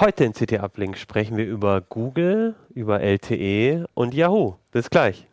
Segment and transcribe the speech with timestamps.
[0.00, 4.54] Heute in CT Uplink sprechen wir über Google, über LTE und Yahoo.
[4.70, 5.26] Bis gleich.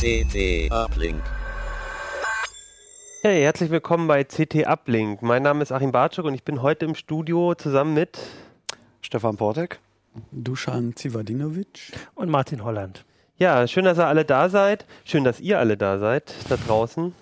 [0.00, 1.22] CT Uplink.
[3.22, 5.22] Hey, herzlich willkommen bei CT Uplink.
[5.22, 8.18] Mein Name ist Achim Bartschuk und ich bin heute im Studio zusammen mit
[9.14, 9.78] Stefan Portek,
[10.32, 13.04] Dusan Zivadinovic und Martin Holland.
[13.38, 14.86] Ja, schön, dass ihr alle da seid.
[15.04, 17.14] Schön, dass ihr alle da seid, da draußen.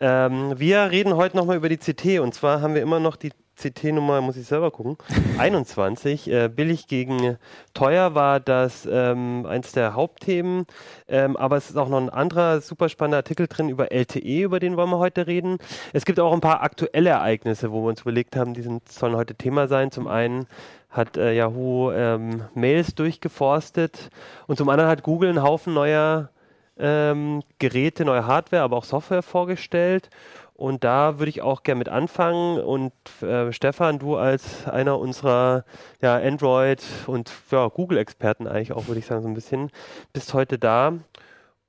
[0.00, 3.32] Ähm, wir reden heute nochmal über die CT und zwar haben wir immer noch die
[3.60, 4.98] CT-Nummer, muss ich selber gucken,
[5.38, 6.30] 21.
[6.30, 7.36] Äh, billig gegen
[7.74, 10.64] teuer war das ähm, eins der Hauptthemen,
[11.08, 14.60] ähm, aber es ist auch noch ein anderer super spannender Artikel drin über LTE, über
[14.60, 15.58] den wollen wir heute reden.
[15.92, 19.16] Es gibt auch ein paar aktuelle Ereignisse, wo wir uns überlegt haben, die sind, sollen
[19.16, 19.90] heute Thema sein.
[19.90, 20.46] Zum einen
[20.90, 24.10] hat äh, Yahoo ähm, Mails durchgeforstet
[24.46, 26.30] und zum anderen hat Google einen Haufen neuer
[26.78, 30.10] ähm, Geräte, neue Hardware, aber auch Software vorgestellt.
[30.54, 32.60] Und da würde ich auch gerne mit anfangen.
[32.60, 32.92] Und
[33.22, 35.64] äh, Stefan, du als einer unserer
[36.02, 39.70] ja, Android- und ja, Google-Experten eigentlich auch, würde ich sagen, so ein bisschen,
[40.12, 40.92] bist heute da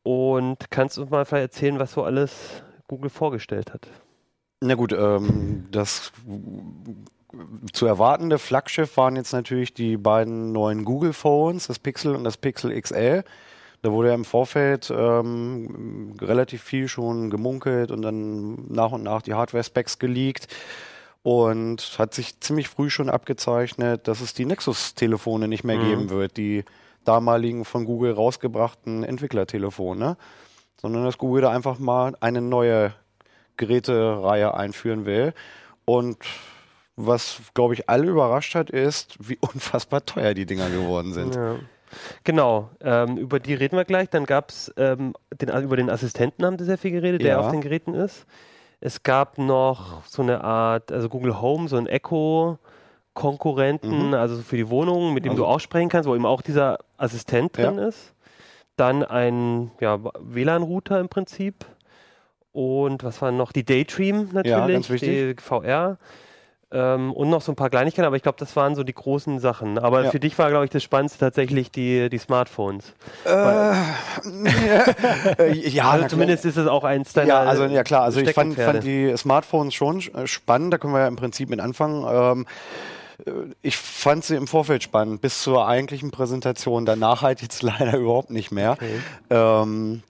[0.04, 3.88] und kannst uns mal vielleicht erzählen, was so alles Google vorgestellt hat.
[4.60, 6.12] Na gut, ähm, das
[7.74, 12.38] zu erwartende Flaggschiff waren jetzt natürlich die beiden neuen Google Phones, das Pixel und das
[12.38, 13.24] Pixel XL.
[13.82, 19.22] Da wurde ja im Vorfeld ähm, relativ viel schon gemunkelt und dann nach und nach
[19.22, 20.48] die Hardware-Specs geleakt.
[21.24, 25.84] Und hat sich ziemlich früh schon abgezeichnet, dass es die Nexus-Telefone nicht mehr mhm.
[25.84, 26.66] geben wird, die
[27.06, 30.18] damaligen von Google rausgebrachten Entwicklertelefone,
[30.82, 32.94] sondern dass Google da einfach mal eine neue
[33.58, 35.34] Gerätereihe einführen will.
[35.86, 36.18] Und
[36.96, 41.36] was, glaube ich, alle überrascht hat, ist, wie unfassbar teuer die Dinger geworden sind.
[41.36, 41.56] Ja.
[42.24, 44.10] Genau, ähm, über die reden wir gleich.
[44.10, 47.52] Dann gab es ähm, den, über den Assistenten haben sie sehr viel geredet, der auf
[47.52, 48.26] den Geräten ist.
[48.80, 52.58] Es gab noch so eine Art, also Google Home, so ein Echo.
[53.14, 54.14] Konkurrenten, mhm.
[54.14, 55.44] also für die Wohnung, mit dem also.
[55.44, 57.88] du auch sprechen kannst, wo eben auch dieser Assistent drin ja.
[57.88, 58.14] ist.
[58.78, 61.66] Dann ein ja, WLAN-Router im Prinzip.
[62.54, 63.52] Und was war noch?
[63.52, 65.98] Die Daydream natürlich, ja, die VR.
[66.74, 69.40] Ähm, und noch so ein paar Kleinigkeiten, aber ich glaube, das waren so die großen
[69.40, 69.78] Sachen.
[69.78, 70.12] Aber ja.
[70.12, 72.94] für dich war, glaube ich, das Spannendste tatsächlich die, die Smartphones.
[73.26, 73.74] Äh,
[75.68, 77.28] ja, also zumindest ist es auch eins deiner.
[77.28, 80.94] Ja, also ja klar, also ich fand, fand, die Smartphones schon äh, spannend, da können
[80.94, 82.06] wir ja im Prinzip mit anfangen.
[82.10, 82.46] Ähm,
[83.26, 83.32] äh,
[83.62, 86.86] ich fand sie im Vorfeld spannend, bis zur eigentlichen Präsentation.
[86.86, 88.74] Danach halt jetzt leider überhaupt nicht mehr.
[88.74, 89.00] Okay.
[89.30, 90.04] Ähm,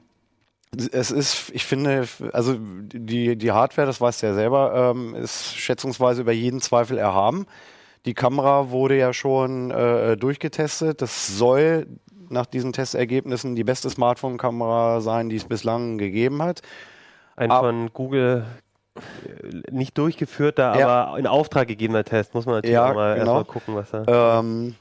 [0.75, 5.55] es ist, ich finde, also die, die Hardware, das weißt du ja selber, ähm, ist
[5.55, 7.45] schätzungsweise über jeden Zweifel erhaben.
[8.05, 11.01] Die Kamera wurde ja schon äh, durchgetestet.
[11.01, 11.87] Das soll
[12.29, 16.61] nach diesen Testergebnissen die beste Smartphone-Kamera sein, die es bislang gegeben hat.
[17.35, 18.45] Ein Ab von Google
[18.95, 20.87] äh, nicht durchgeführter, ja.
[20.87, 22.33] aber in Auftrag gegebener Test.
[22.33, 23.37] Muss man natürlich ja, auch mal genau.
[23.37, 24.39] erstmal gucken, was da.
[24.39, 24.75] Ähm,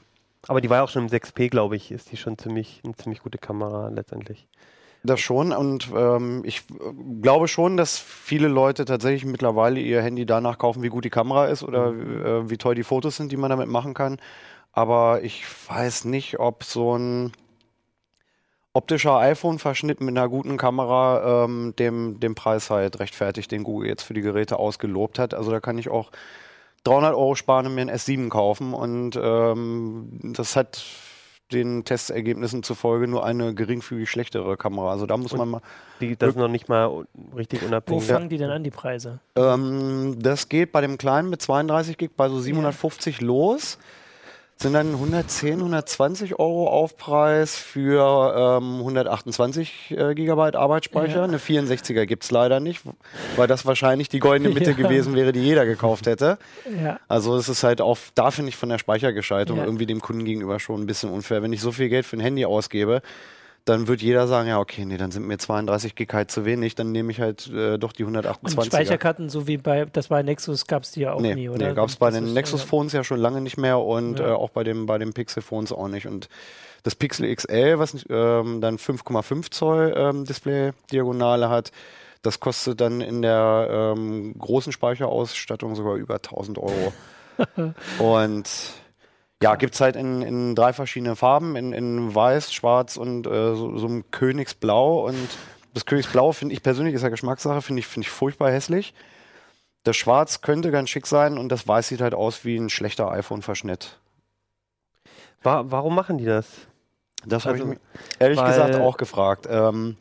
[0.47, 2.95] aber die war ja auch schon im 6P, glaube ich, ist die schon ziemlich, eine
[2.95, 4.47] ziemlich gute Kamera letztendlich.
[5.03, 6.61] Das schon und ähm, ich
[7.21, 11.47] glaube schon, dass viele Leute tatsächlich mittlerweile ihr Handy danach kaufen, wie gut die Kamera
[11.47, 12.25] ist oder mhm.
[12.25, 14.19] äh, wie toll die Fotos sind, die man damit machen kann.
[14.71, 17.31] Aber ich weiß nicht, ob so ein
[18.73, 24.03] optischer iPhone-Verschnitt mit einer guten Kamera ähm, dem, dem Preis halt rechtfertigt, den Google jetzt
[24.03, 25.33] für die Geräte ausgelobt hat.
[25.33, 26.11] Also da kann ich auch
[26.83, 30.83] 300 Euro sparen und mir ein S7 kaufen und ähm, das hat
[31.53, 34.91] den Testergebnissen zufolge nur eine geringfügig schlechtere Kamera.
[34.91, 35.61] Also da muss Und man mal.
[35.99, 38.01] Die, das ist noch nicht mal richtig unabhängig.
[38.01, 39.19] Wo fangen die denn an, die Preise?
[39.35, 43.27] Ähm, das geht bei dem kleinen mit 32 Gig bei so 750 ja.
[43.27, 43.77] los
[44.61, 51.17] sind dann 110, 120 Euro Aufpreis für ähm, 128 äh, Gigabyte Arbeitsspeicher.
[51.17, 51.23] Ja.
[51.23, 52.81] Eine 64er gibt es leider nicht,
[53.35, 54.77] weil das wahrscheinlich die goldene Mitte ja.
[54.77, 56.37] gewesen wäre, die jeder gekauft hätte.
[56.83, 56.99] Ja.
[57.07, 60.59] Also es ist halt auch, da finde ich von der Speichergestaltung irgendwie dem Kunden gegenüber
[60.59, 61.41] schon ein bisschen unfair.
[61.41, 63.01] Wenn ich so viel Geld für ein Handy ausgebe,
[63.65, 66.75] dann wird jeder sagen, ja, okay, nee, dann sind mir 32 Gig halt zu wenig,
[66.75, 68.57] dann nehme ich halt äh, doch die 128.
[68.57, 71.49] Und Speicherkarten, so wie bei, das bei Nexus gab es die ja auch nee, nie,
[71.49, 71.69] oder?
[71.69, 74.29] Nee, gab es bei den Nexus-Phones ja schon lange nicht mehr und ja.
[74.29, 76.07] äh, auch bei, dem, bei den Pixel-Phones auch nicht.
[76.07, 76.27] Und
[76.83, 81.71] das Pixel XL, was ähm, dann 5,5 Zoll ähm, Display-Diagonale hat,
[82.23, 86.93] das kostet dann in der ähm, großen Speicherausstattung sogar über 1000 Euro.
[87.99, 88.49] und
[89.41, 93.55] ja, gibt es halt in, in drei verschiedene Farben, in, in weiß, schwarz und äh,
[93.55, 95.07] so, so einem Königsblau.
[95.07, 95.29] Und
[95.73, 98.93] das Königsblau finde ich persönlich, ist ja Geschmackssache, finde ich, find ich furchtbar hässlich.
[99.83, 103.11] Das Schwarz könnte ganz schick sein und das Weiß sieht halt aus wie ein schlechter
[103.11, 103.97] iPhone-Verschnitt.
[105.41, 106.47] Wa warum machen die das?
[107.25, 107.79] Das habe Also, ich mich
[108.19, 109.47] ehrlich gesagt auch gefragt.
[109.49, 109.97] Ähm,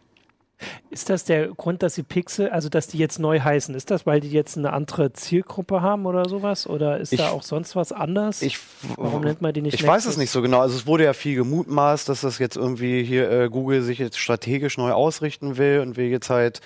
[0.90, 3.74] Ist das der Grund, dass die Pixel, also dass die jetzt neu heißen?
[3.74, 6.66] Ist das, weil die jetzt eine andere Zielgruppe haben oder sowas?
[6.66, 8.42] Oder ist Ich- da auch sonst was anders?
[8.42, 8.58] ich
[8.96, 10.12] Warum nennt man die nicht Ich weiß Nexus?
[10.12, 10.60] es nicht so genau.
[10.60, 14.18] Also es wurde ja viel gemutmaßt, dass das jetzt irgendwie hier äh, Google sich jetzt
[14.18, 16.60] strategisch neu ausrichten will und will jetzt halt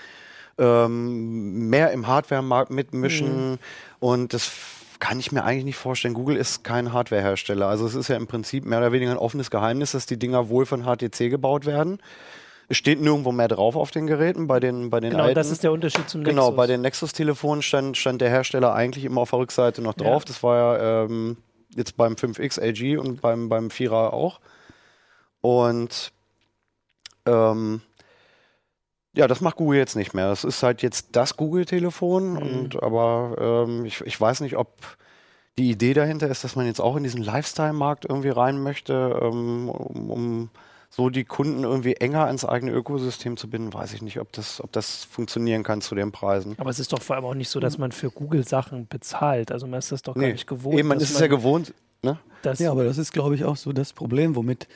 [0.58, 3.52] ähm, mehr im Hardware-Markt mitmischen.
[3.52, 3.58] Mhm.
[4.00, 4.50] Und das
[5.00, 6.14] kann ich mir eigentlich nicht vorstellen.
[6.14, 7.66] Google ist kein Hardware-Hersteller.
[7.66, 10.48] Also es ist ja im Prinzip mehr oder weniger ein offenes Geheimnis, dass die Dinger
[10.48, 11.98] wohl von HTC gebaut werden.
[12.68, 15.34] Es steht nirgendwo mehr drauf auf den Geräten, bei den, bei den Genau, alten.
[15.34, 16.56] das ist der Unterschied zum Genau, Nexus.
[16.56, 20.22] bei den Nexus-Telefonen stand, stand der Hersteller eigentlich immer auf der Rückseite noch drauf.
[20.22, 20.26] Ja.
[20.26, 21.36] Das war ja ähm,
[21.76, 24.40] jetzt beim 5X LG und beim, beim 4er auch.
[25.40, 26.12] Und
[27.26, 27.82] ähm,
[29.16, 30.28] ja, das macht Google jetzt nicht mehr.
[30.28, 32.32] Das ist halt jetzt das Google-Telefon.
[32.32, 32.36] Mhm.
[32.38, 34.70] Und aber ähm, ich, ich weiß nicht, ob
[35.58, 39.68] die Idee dahinter ist, dass man jetzt auch in diesen Lifestyle-Markt irgendwie rein möchte, ähm,
[39.68, 40.50] um, um
[40.96, 44.62] so die Kunden irgendwie enger ans eigene Ökosystem zu binden, weiß ich nicht, ob das,
[44.62, 46.54] ob das funktionieren kann zu den Preisen.
[46.58, 49.50] Aber es ist doch vor allem auch nicht so, dass man für Google Sachen bezahlt.
[49.50, 50.78] Also man ist das doch gar nicht gewohnt.
[50.78, 51.74] Eben, man ist es ja gewohnt.
[52.02, 52.18] Ne?
[52.58, 54.68] Ja, aber das ist, glaube ich, auch so das Problem, womit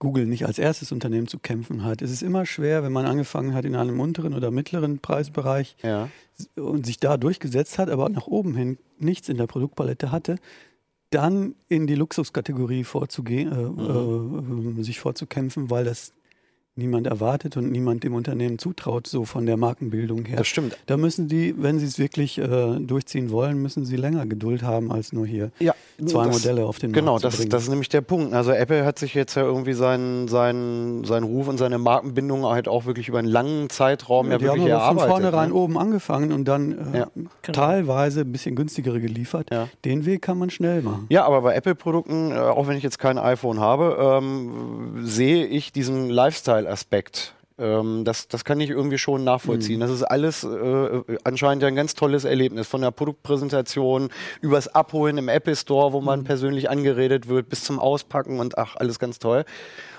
[0.00, 2.02] Google nicht als erstes Unternehmen zu kämpfen hat.
[2.02, 6.08] Es ist immer schwer, wenn man angefangen hat in einem unteren oder mittleren Preisbereich Ja.
[6.56, 10.36] und sich da durchgesetzt hat, aber nach oben hin nichts in der Produktpalette hatte,
[11.10, 16.14] dann in die Luxuskategorie vorzugehen, äh, äh, sich vorzukämpfen, weil das
[16.78, 20.38] niemand erwartet und niemand dem Unternehmen zutraut, so von der Markenbildung her.
[20.38, 20.76] Das stimmt.
[20.86, 24.90] Da müssen die, wenn sie es wirklich äh, durchziehen wollen, müssen sie länger Geduld haben,
[24.92, 25.74] als nur hier Ja,
[26.06, 28.32] zwei das- Modelle auf den Genau, Markt zu das, das ist nämlich der Punkt.
[28.32, 32.68] Also Apple hat sich jetzt ja irgendwie seinen, seinen, seinen Ruf und seine Markenbindung halt
[32.68, 35.10] auch wirklich über einen langen Zeitraum ja, die haben wirklich aber von erarbeitet.
[35.10, 35.54] vornherein ne?
[35.54, 37.06] oben angefangen und dann äh, Ja.
[37.14, 37.28] Genau.
[37.52, 39.48] teilweise ein bisschen günstigere geliefert.
[39.50, 39.68] Ja.
[39.84, 41.06] Den Weg kann man schnell machen.
[41.08, 45.72] Ja, aber bei Apple-Produkten, äh, auch wenn ich jetzt kein iPhone habe, ähm, sehe ich
[45.72, 46.10] diesen
[46.68, 47.34] Lifestyle-Aspekt.
[47.58, 49.80] Ähm, das, das kann ich irgendwie schon nachvollziehen.
[49.80, 52.68] Das ist alles äh, anscheinend ja ein ganz tolles Erlebnis.
[52.68, 54.10] Von der Produktpräsentation
[54.40, 58.76] übers Abholen im Apple Store, wo man persönlich angeredet wird, bis zum Auspacken und ach,
[58.76, 59.44] alles ganz toll.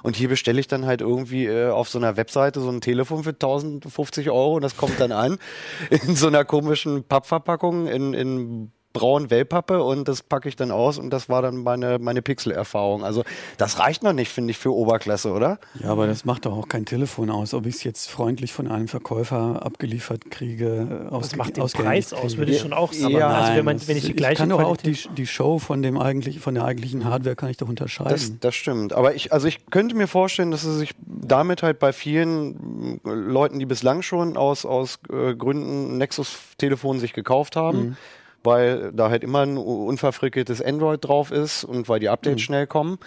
[0.03, 3.23] Und hier bestelle ich dann halt irgendwie äh, auf so einer Webseite so ein Telefon
[3.23, 5.37] für 1050 Euro und das kommt dann an
[5.89, 10.97] in so einer komischen Pappverpackung in, in braun Wellpappe und das packe ich dann aus
[10.97, 13.03] und das war dann meine, meine Pixel-Erfahrung.
[13.03, 13.23] Also
[13.57, 15.59] das reicht noch nicht, finde ich, für Oberklasse, oder?
[15.81, 18.67] Ja, aber das macht doch auch kein Telefon aus, ob ich es jetzt freundlich von
[18.67, 21.07] einem Verkäufer abgeliefert kriege.
[21.11, 22.37] das macht den Preis aus, kriege.
[22.39, 23.13] würde ich schon auch sagen.
[23.13, 25.27] Ja, also wenn, man, das- wenn ich die ich gleiche kann doch auch die, die
[25.27, 28.11] Show von dem eigentlich, von der eigentlichen Hardware kann ich doch unterscheiden.
[28.11, 28.93] Das, das stimmt.
[28.93, 33.09] Aber ich, also ich könnte mir vorstellen, dass es sich damit halt bei vielen äh,
[33.11, 37.97] Leuten, die bislang schon aus, aus äh, Gründen Nexus-Telefon sich gekauft haben,
[38.43, 42.99] weil da halt immer ein unverfrickeltes Android drauf ist und weil die Updates schnell kommen,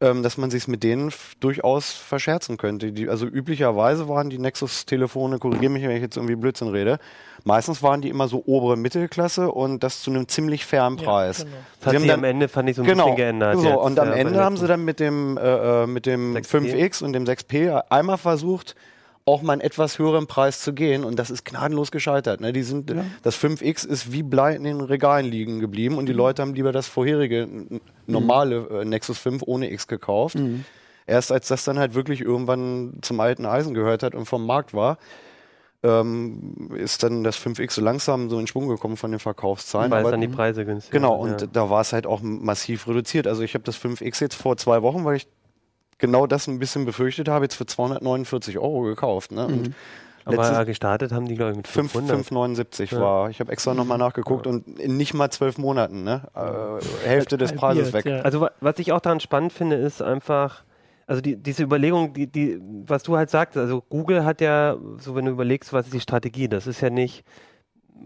[0.00, 2.92] ähm, dass man sich mit denen durchaus verscherzen könnte.
[2.92, 6.98] Die, also üblicherweise waren die Nexus-Telefone, korrigiere mich, wenn ich jetzt irgendwie Blödsinn rede,
[7.44, 11.38] meistens waren die immer so obere Mittelklasse und das zu einem ziemlich fairen Preis.
[11.38, 11.56] Ja, genau.
[11.80, 13.04] Das hat sich am Ende, fand ich, so ein genau.
[13.06, 13.58] bisschen geändert.
[13.58, 16.06] So, jetzt, und am äh, bei Ende haben sie dann mit dem, äh, äh, mit
[16.06, 16.74] dem 6P.
[16.74, 18.76] 5X und dem 6P einmal versucht,
[19.28, 22.40] auch mal einen etwas höheren Preis zu gehen und das ist gnadenlos gescheitert.
[22.40, 22.52] Ne?
[22.52, 22.90] Die sind,
[23.22, 26.72] Das 5X ist wie Blei in den Regalen liegen geblieben und die Leute haben lieber
[26.72, 27.46] das vorherige
[28.06, 30.36] normale äh, Nexus 5 ohne X gekauft.
[31.06, 34.72] Erst als das dann halt wirklich irgendwann zum alten Eisen gehört hat und vom Markt
[34.72, 34.98] war,
[35.82, 39.90] ähm, ist dann das 5X so langsam so in Schwung gekommen von den Verkaufszahlen.
[39.90, 41.46] weil es dann die Preise günstig Genau, und ja.
[41.52, 43.26] da war es halt auch massiv reduziert.
[43.26, 45.28] Also ich habe das 5X jetzt vor zwei Wochen, weil ich
[45.98, 49.32] genau das ein bisschen befürchtet habe, jetzt für 249 Euro gekauft.
[49.32, 49.46] Ne?
[49.46, 49.74] Und
[50.24, 52.16] Aber letztes- gestartet haben die, glaube ich, mit 5, 500.
[52.16, 53.00] 579 Ja.
[53.00, 53.30] war.
[53.30, 56.22] Ich habe extra nochmal nachgeguckt und in nicht mal zwölf Monaten, ne?
[56.34, 58.04] Äh, Hälfte des Preises weg.
[58.04, 58.20] Ja.
[58.20, 60.64] Also wa- was ich auch daran spannend finde, ist einfach,
[61.06, 65.14] also die, diese Überlegung, die, die, was du halt sagst, also Google hat ja, so
[65.16, 67.24] wenn du überlegst, was ist die Strategie, das ist ja nicht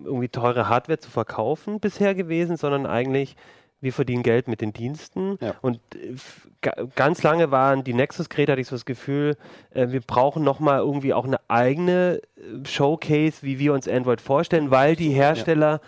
[0.04, 3.36] irgendwie teure Hardware zu verkaufen bisher gewesen, sondern eigentlich
[3.82, 5.36] wir verdienen Geld mit den Diensten.
[5.40, 5.54] Ja.
[5.60, 9.36] Und äh, ganz lange waren die Nexus-Geräte, hatte ich so das Gefühl,
[9.74, 14.70] äh, wir brauchen nochmal irgendwie auch eine eigene äh, Showcase, wie wir uns Android vorstellen,
[14.70, 15.80] weil die Hersteller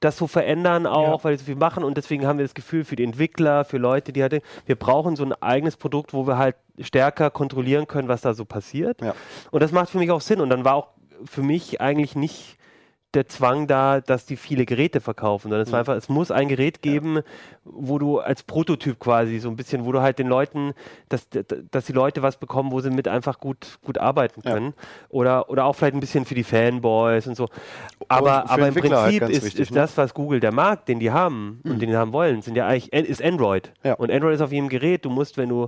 [0.00, 1.24] das so verändern auch, Ja.
[1.24, 3.78] weil sie so viel machen und deswegen haben wir das Gefühl für die Entwickler, für
[3.78, 8.08] Leute, die halt, wir brauchen so ein eigenes Produkt, wo wir halt stärker kontrollieren können,
[8.08, 9.00] was da so passiert.
[9.00, 9.14] Ja.
[9.52, 10.88] Und das macht für mich auch Sinn und dann war auch
[11.24, 12.56] für mich eigentlich nicht
[13.14, 16.48] der Zwang da, dass die viele Geräte verkaufen, sondern es war einfach, es muss ein
[16.48, 17.20] Gerät geben,
[17.64, 20.72] wo du als Prototyp quasi so ein bisschen, wo du halt den Leuten,
[21.08, 21.28] dass,
[21.70, 24.54] dass die Leute was bekommen, wo sie mit einfach gut, gut arbeiten Ja.
[24.54, 24.74] können.
[25.10, 27.48] Oder, oder auch vielleicht ein bisschen für die Fanboys und so.
[28.08, 29.76] Aber, aber im halt Prinzip ganz ist, wichtig, ist ne?
[29.76, 32.66] das, was Google, der Markt, den die haben und den die haben wollen, sind ja
[32.66, 33.72] eigentlich, ist Android.
[33.84, 33.94] Ja.
[33.94, 35.04] Und Android ist auf jedem Gerät.
[35.04, 35.66] Du musst, wenn du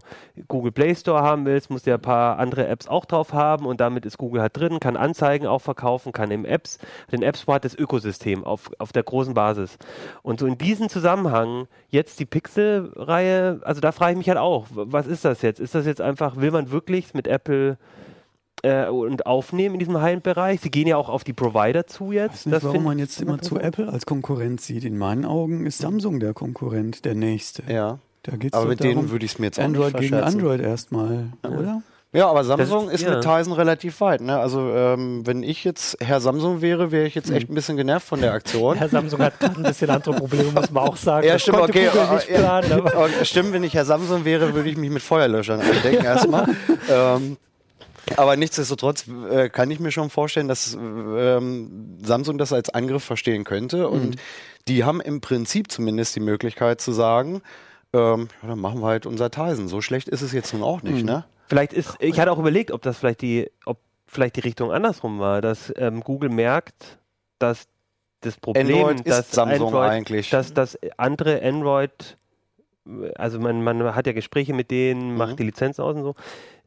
[0.48, 3.66] Google Play Store haben willst, musst du ja ein paar andere Apps auch drauf haben
[3.66, 6.78] und damit ist Google halt drin, kann Anzeigen auch verkaufen, kann im Apps,
[7.12, 9.76] den App Hat das Ökosystem auf, auf der großen Basis.
[10.22, 14.66] Und so in diesem Zusammenhang jetzt die Pixel-Reihe, also da frage ich mich halt auch,
[14.72, 15.60] was ist das jetzt?
[15.60, 17.78] Ist das jetzt einfach, will man wirklich mit Apple
[18.62, 20.60] äh, und aufnehmen in diesem High-End-Bereich?
[20.60, 22.32] Sie gehen ja auch auf die Provider zu Ich jetzt.
[22.32, 24.84] weiß nicht, warum find- man jetzt immer zu Apple als Konkurrent sieht.
[24.84, 27.62] In meinen Augen ist Samsung der Konkurrent, der nächste.
[27.70, 27.98] Ja.
[28.22, 30.14] Da geht's Aber mit darum, denen würde ich es mir jetzt auch Android nicht gegen.
[30.22, 31.82] Android erstmal, oder?
[32.14, 33.16] Ja, aber Samsung Das- ist, ja.
[33.16, 34.20] mit Tizen relativ weit.
[34.20, 34.38] Ne?
[34.38, 38.06] Also ähm, wenn ich jetzt Herr Samsung wäre, wäre ich jetzt echt ein bisschen genervt
[38.06, 38.76] von der Aktion.
[38.76, 41.26] Herr Samsung hat gerade ein bisschen andere Probleme, muss man auch sagen.
[41.26, 41.88] Ja, Das stimmt, okay.
[41.92, 46.04] Ja, planen, und stimmt, wenn ich Herr Samsung wäre, würde ich mich mit Feuerlöschern eindecken
[46.04, 46.46] erstmal.
[46.88, 47.36] ähm,
[48.16, 53.42] aber nichtsdestotrotz äh, kann ich mir schon vorstellen, dass ähm, Samsung das als Angriff verstehen
[53.44, 53.88] könnte.
[53.88, 54.16] Und
[54.68, 57.42] die haben im Prinzip zumindest die Möglichkeit zu sagen,
[57.92, 59.68] ähm, ja, dann machen wir halt unser Tizen.
[59.68, 61.24] So schlecht ist es jetzt nun auch nicht, ne?
[61.46, 65.18] Vielleicht ist, ich hatte auch überlegt, ob das vielleicht die, ob vielleicht die Richtung andersrum
[65.18, 66.98] war, dass ähm, Google merkt,
[67.38, 67.66] dass
[68.20, 70.30] das Problem, Android dass Samsung Android, eigentlich.
[70.30, 72.16] dass das andere Android,
[73.16, 75.16] also man, man hat ja Gespräche mit denen, Mhm.
[75.18, 76.14] macht die Lizenzen aus und so,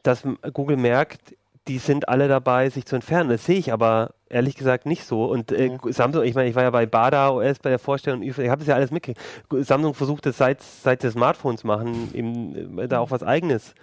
[0.04, 1.36] dass Google merkt,
[1.68, 3.30] die sind alle dabei, sich zu entfernen.
[3.30, 5.26] Das sehe ich aber ehrlich gesagt nicht so.
[5.26, 5.78] Und äh, Ja.
[5.92, 8.68] Samsung, ich meine, ich war ja bei Bada OS bei der Vorstellung, ich habe das
[8.68, 9.20] ja alles mitgekriegt.
[9.66, 13.74] Samsung versucht es seit, seit sie Smartphones machen, eben äh, da auch was eigenes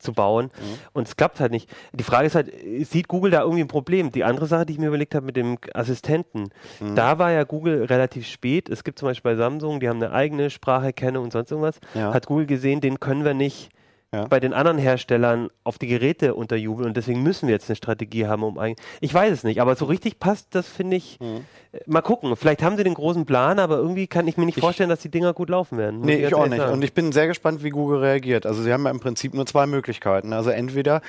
[0.00, 0.46] zu bauen.
[0.46, 0.78] Mhm.
[0.92, 1.68] Und es klappt halt nicht.
[1.92, 2.52] Die Frage ist halt,
[2.82, 4.10] sieht Google da irgendwie ein Problem?
[4.10, 6.94] Die andere Sache, die ich mir überlegt habe mit dem Assistenten, Mhm.
[6.96, 8.68] da war ja Google relativ spät.
[8.68, 11.78] Es gibt zum Beispiel bei Samsung, die haben eine eigene Spracherkennung und sonst irgendwas.
[11.94, 12.12] Ja.
[12.14, 13.70] Hat Google gesehen, den können wir nicht
[14.12, 14.26] Ja.
[14.26, 18.26] bei den anderen Herstellern auf die Geräte unterjubeln und deswegen müssen wir jetzt eine Strategie
[18.26, 18.84] haben, um eigentlich.
[19.00, 21.20] Ich weiß es nicht, aber so richtig passt, das finde ich.
[21.20, 21.44] Mhm.
[21.72, 22.34] äh, Mal gucken.
[22.34, 24.98] Vielleicht haben sie den großen Plan, aber irgendwie kann ich mir nicht Ich- vorstellen, dass
[24.98, 26.00] die Dinger gut laufen werden.
[26.00, 26.58] Nee, ganz ich auch nicht.
[26.58, 26.72] sagen.
[26.72, 28.46] Und ich bin sehr gespannt, wie Google reagiert.
[28.46, 30.32] Also sie haben ja im Prinzip nur zwei Möglichkeiten.
[30.32, 31.02] Also entweder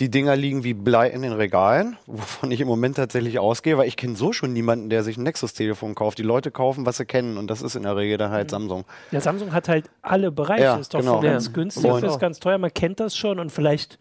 [0.00, 3.86] die Dinger liegen wie Blei in den Regalen, wovon ich im Moment tatsächlich ausgehe, weil
[3.88, 6.16] ich kenne so schon niemanden, der sich ein Nexus-Telefon kauft.
[6.16, 8.84] Die Leute kaufen, was sie kennen und das ist in der Regel dann halt Samsung.
[9.10, 10.62] ja, Samsung hat halt alle Bereiche.
[10.62, 11.16] Ja, ist doch genau.
[11.16, 11.52] von ganz Ja.
[11.52, 12.58] günstig bis ganz teuer.
[12.58, 13.98] Man kennt das schon und vielleicht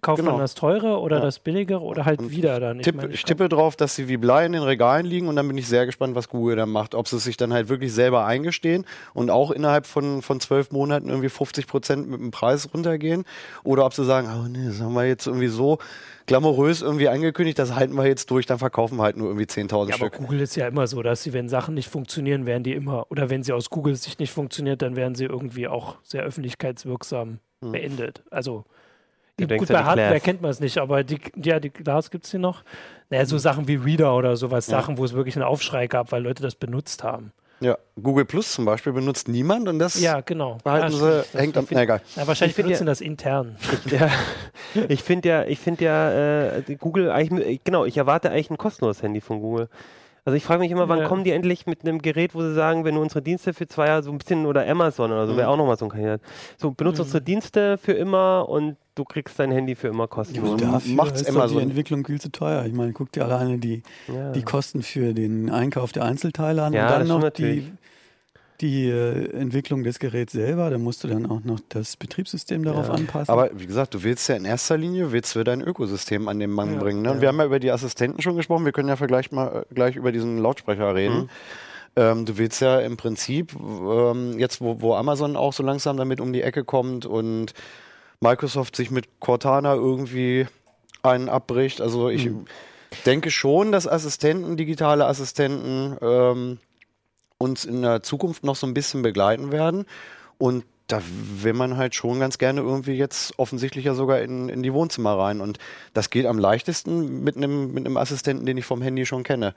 [0.00, 0.30] kauft Genau.
[0.32, 1.22] man das teure oder Ja.
[1.24, 2.78] das billigere oder halt Und wieder dann.
[2.78, 5.34] Ich Tipp, meine, ich tippe drauf, dass sie wie Blei in den Regalen liegen und
[5.34, 6.94] dann bin ich sehr gespannt, was Google dann macht.
[6.94, 10.70] Ob sie es sich dann halt wirklich selber eingestehen und auch innerhalb von, von zwölf
[10.70, 13.24] Monaten irgendwie 50 Prozent mit dem Preis runtergehen
[13.64, 15.78] oder ob sie sagen, oh nee, das haben wir jetzt irgendwie so
[16.26, 19.88] glamourös irgendwie angekündigt, das halten wir jetzt durch, dann verkaufen wir halt nur irgendwie 10.000
[19.88, 20.18] Ja, aber Stück.
[20.18, 23.30] Google ist ja immer so, dass sie, wenn Sachen nicht funktionieren, werden die immer, oder
[23.30, 27.72] wenn sie aus Googles Sicht nicht funktioniert, dann werden sie irgendwie auch sehr öffentlichkeitswirksam Hm.
[27.72, 28.22] beendet.
[28.30, 28.64] Also
[29.38, 32.24] Du gut, bei die Hardware kennt man es nicht, aber die, ja, die Glas gibt
[32.26, 32.62] es hier noch.
[33.08, 34.78] Naja, so Sachen wie Reader oder sowas, Ja.
[34.80, 37.32] Sachen, wo es wirklich einen Aufschrei gab, weil Leute das benutzt haben.
[37.60, 40.58] Ja, Google Plus zum Beispiel benutzt niemand und das Ja, genau.
[40.64, 41.42] behalten ja, sie, stimmt.
[41.42, 42.00] hängt am, find- na egal.
[42.16, 43.56] ja, wahrscheinlich Ich find benutzen ja- das intern.
[43.90, 44.10] Ja,
[44.88, 46.10] ich finde ja, ich finde ja,
[46.56, 49.68] äh, die Google eigentlich, genau, ich erwarte eigentlich ein kostenloses Handy von Google.
[50.24, 51.08] Also ich frage mich immer, wann Ja.
[51.08, 53.88] kommen die endlich mit einem Gerät, wo sie sagen, wenn du unsere Dienste für zwei
[53.88, 56.20] Jahre so ein bisschen oder Amazon oder so, wäre auch nochmal so ein Kandidat.
[56.58, 57.04] So, benutzt Mhm.
[57.04, 60.60] unsere Dienste für immer und du kriegst dein Handy für immer kostenlos.
[60.60, 62.64] Ja, dafür macht's ist so die Entwicklung viel zu teuer.
[62.66, 64.30] Ich meine, guck dir alleine die, Ja.
[64.30, 67.72] die Kosten für den Einkauf der Einzelteile an Ja, und dann das noch die, natürlich.
[68.62, 70.70] Die äh, Entwicklung des Geräts selber.
[70.70, 72.94] Da musst du dann auch noch das Betriebssystem darauf Ja.
[72.94, 73.30] anpassen.
[73.32, 76.50] Aber wie gesagt, du willst ja in erster Linie willst du dein Ökosystem an den
[76.50, 76.80] Mann Ja.
[76.80, 77.02] bringen.
[77.02, 77.10] Ne?
[77.10, 77.20] Und Ja.
[77.22, 78.64] wir haben ja über die Assistenten schon gesprochen.
[78.64, 81.16] Wir können ja vielleicht mal äh, gleich über diesen Lautsprecher reden.
[81.16, 81.28] Mhm.
[81.96, 86.20] Ähm, du willst ja im Prinzip ähm, jetzt, wo, wo Amazon auch so langsam damit
[86.22, 87.52] um die Ecke kommt und
[88.20, 90.46] Microsoft sich mit Cortana irgendwie
[91.02, 91.80] einen abbricht.
[91.80, 92.44] Also ich Mhm.
[93.04, 96.58] denke schon, dass Assistenten, digitale Assistenten ähm,
[97.42, 99.84] uns in der Zukunft noch so ein bisschen begleiten werden.
[100.38, 101.00] Und da
[101.42, 105.16] will man halt schon ganz gerne irgendwie jetzt offensichtlich ja sogar in, in die Wohnzimmer
[105.18, 105.40] rein.
[105.40, 105.58] Und
[105.94, 109.54] das geht am leichtesten mit einem mit einem Assistenten, den ich vom Handy schon kenne.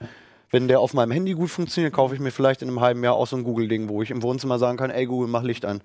[0.50, 3.14] Wenn der auf meinem Handy gut funktioniert, kaufe ich mir vielleicht in einem halben Jahr
[3.14, 5.82] auch so ein Google-Ding, wo ich im Wohnzimmer sagen kann, ey Google, mach Licht an.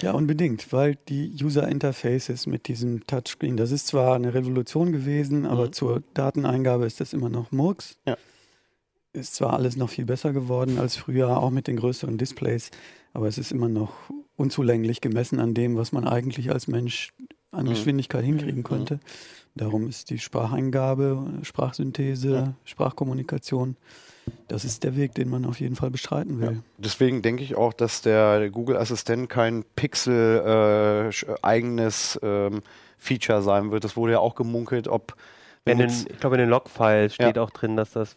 [0.00, 5.44] Ja, unbedingt, weil die User Interfaces mit diesem Touchscreen, das ist zwar eine Revolution gewesen,
[5.44, 5.72] aber Mhm.
[5.72, 7.96] zur Dateneingabe ist das immer noch Murks.
[8.06, 8.16] Ja.
[9.12, 12.70] Ist zwar alles noch viel besser geworden als früher, auch mit den größeren Displays,
[13.12, 13.92] aber es ist immer noch
[14.36, 17.12] unzulänglich gemessen an dem, was man eigentlich als Mensch
[17.50, 17.70] an Mhm.
[17.70, 19.00] Geschwindigkeit hinkriegen konnte.
[19.56, 22.54] Darum ist die Spracheingabe, Sprachsynthese, Ja.
[22.64, 23.76] Sprachkommunikation,
[24.46, 26.62] das ist der Weg, den man auf jeden Fall bestreiten will.
[26.78, 32.60] Deswegen denke ich auch, dass der Google Assistent kein Pixel-eigenes ähm,
[32.96, 33.82] Feature sein wird.
[33.82, 35.16] Das wurde ja auch gemunkelt, ob
[35.64, 37.42] In wenn den, ich glaube, in den Logfiles steht Ja.
[37.42, 38.14] auch drin, dass das,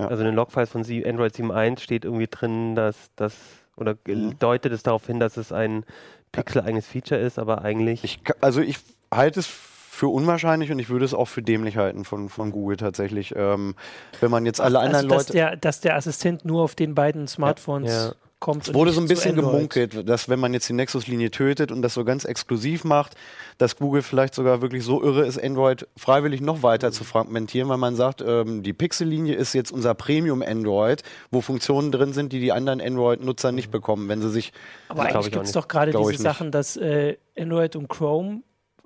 [0.00, 0.08] Ja.
[0.08, 3.34] also in den Logfiles von Android 7.1 steht irgendwie drin, dass das,
[3.76, 4.38] oder Mhm.
[4.38, 5.84] deutet es darauf hin, dass es ein
[6.32, 8.04] Pixel-eigenes Feature ist, aber eigentlich.
[8.04, 8.78] ich, also ich
[9.12, 12.76] halte es für unwahrscheinlich und ich würde es auch für dämlich halten von, von Google
[12.76, 13.34] tatsächlich.
[13.36, 13.74] Ähm,
[14.20, 15.32] wenn man jetzt alle also, anderen dass Leute.
[15.32, 18.12] der, dass der Assistent nur auf den beiden Smartphones Ja.
[18.40, 18.66] Kommt.
[18.66, 21.94] Es wurde so ein bisschen gemunkelt, dass wenn man jetzt die Nexus-Linie tötet und das
[21.94, 23.14] so ganz exklusiv macht,
[23.58, 27.76] dass Google vielleicht sogar wirklich so irre ist, Android freiwillig noch weiter zu fragmentieren, weil
[27.76, 32.52] man sagt, ähm, die Pixel-Linie ist jetzt unser Premium-Android, wo Funktionen drin sind, die die
[32.52, 34.52] anderen Android-Nutzer nicht bekommen, wenn sie sich
[34.88, 36.22] Aber eigentlich gibt es doch gerade diese.
[36.22, 38.42] Sachen, dass äh, Android und Chrome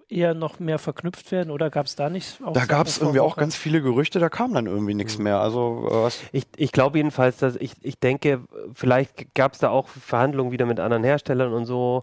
[0.08, 3.20] eher noch mehr verknüpft werden oder gab es da nicht auch Da gab es irgendwie
[3.20, 5.40] auch ganz viele Gerüchte, da kam dann irgendwie nichts mehr.
[5.40, 8.40] Also äh, was, Ich, ich glaube jedenfalls, dass ich, ich denke,
[8.75, 12.02] vielleicht gab es da auch Verhandlungen wieder mit anderen Herstellern und so.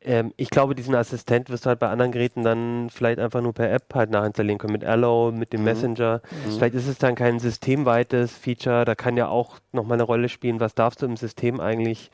[0.00, 3.52] Ähm, ich glaube, diesen Assistent wirst du halt bei anderen Geräten dann vielleicht einfach nur
[3.52, 5.64] per App halt nachinstallieren können, mit Allo, mit dem Mhm.
[5.64, 6.20] Messenger.
[6.54, 10.60] Vielleicht ist es dann kein systemweites Feature, da kann ja auch nochmal eine Rolle spielen,
[10.60, 12.10] was darfst du im System eigentlich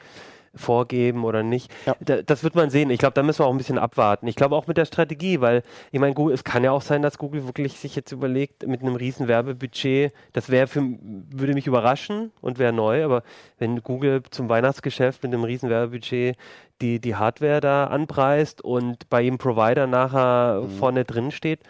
[0.57, 1.73] vorgeben oder nicht.
[1.87, 1.97] Ja.
[2.01, 2.91] Da, das wird man sehen.
[2.91, 4.27] Ich glaube, da müssen wir auch ein bisschen abwarten.
[4.27, 7.19] Ich glaube auch mit der Strategie, weil ich meine, es kann ja auch sein, dass
[7.19, 12.31] Google wirklich sich jetzt überlegt, mit einem riesen Werbebudget, das wäre für würde mich überraschen
[12.41, 13.23] und wäre neu, aber
[13.59, 16.37] wenn Google zum Weihnachtsgeschäft mit einem riesen Werbebudget
[16.81, 20.71] die, die Hardware da anpreist und bei jedem Provider nachher Mhm.
[20.71, 21.61] vorne drin steht,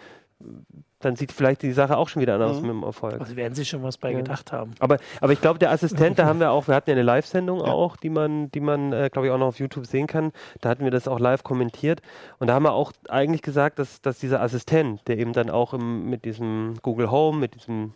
[1.04, 2.66] dann sieht vielleicht die Sache auch schon wieder anders aus Mhm.
[2.68, 3.20] mit dem Erfolg.
[3.20, 4.18] Also werden sie schon was bei Ja.
[4.18, 4.72] gedacht haben.
[4.78, 7.60] Aber, aber ich glaube, der Assistent, da haben wir auch, wir hatten ja eine Live-Sendung
[7.62, 10.32] auch, die man, die man, äh, glaube ich, auch noch auf YouTube sehen kann.
[10.60, 12.00] Da hatten wir das auch live kommentiert.
[12.38, 15.74] Und da haben wir auch eigentlich gesagt, dass, dass dieser Assistent, der eben dann auch
[15.74, 17.94] im, mit diesem Google Home, mit diesem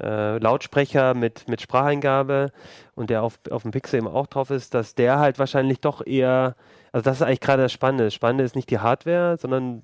[0.00, 2.50] äh, Lautsprecher mit, mit Spracheingabe
[2.94, 6.04] und der auf, auf dem Pixel eben auch drauf ist, dass der halt wahrscheinlich doch
[6.06, 6.56] eher,
[6.92, 8.04] also das ist eigentlich gerade das Spannende.
[8.04, 9.82] Das Spannende ist nicht die Hardware, sondern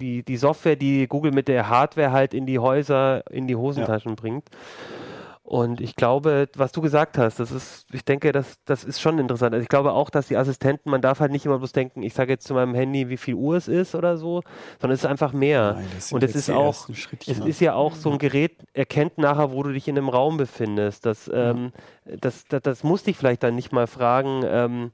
[0.00, 4.16] die, die Software, die Google mit der Hardware halt in die Häuser, in die Hosentaschen
[4.16, 4.48] bringt.
[5.44, 9.18] Und ich glaube, was du gesagt hast, das ist, ich denke, das, das ist schon
[9.18, 9.52] interessant.
[9.52, 12.14] Also ich glaube auch, dass die Assistenten, man darf halt nicht immer bloß denken, ich
[12.14, 14.42] sage jetzt zu meinem Handy, wie viel Uhr es ist oder so,
[14.80, 15.74] sondern es ist einfach mehr.
[15.74, 19.62] Nein, Und es ist auch, es ist ja auch so ein Gerät, erkennt nachher, wo
[19.62, 21.04] du dich in einem Raum befindest.
[21.04, 21.72] Das, ähm,
[22.06, 24.92] das, das, das muss dich vielleicht dann nicht mal fragen, ähm,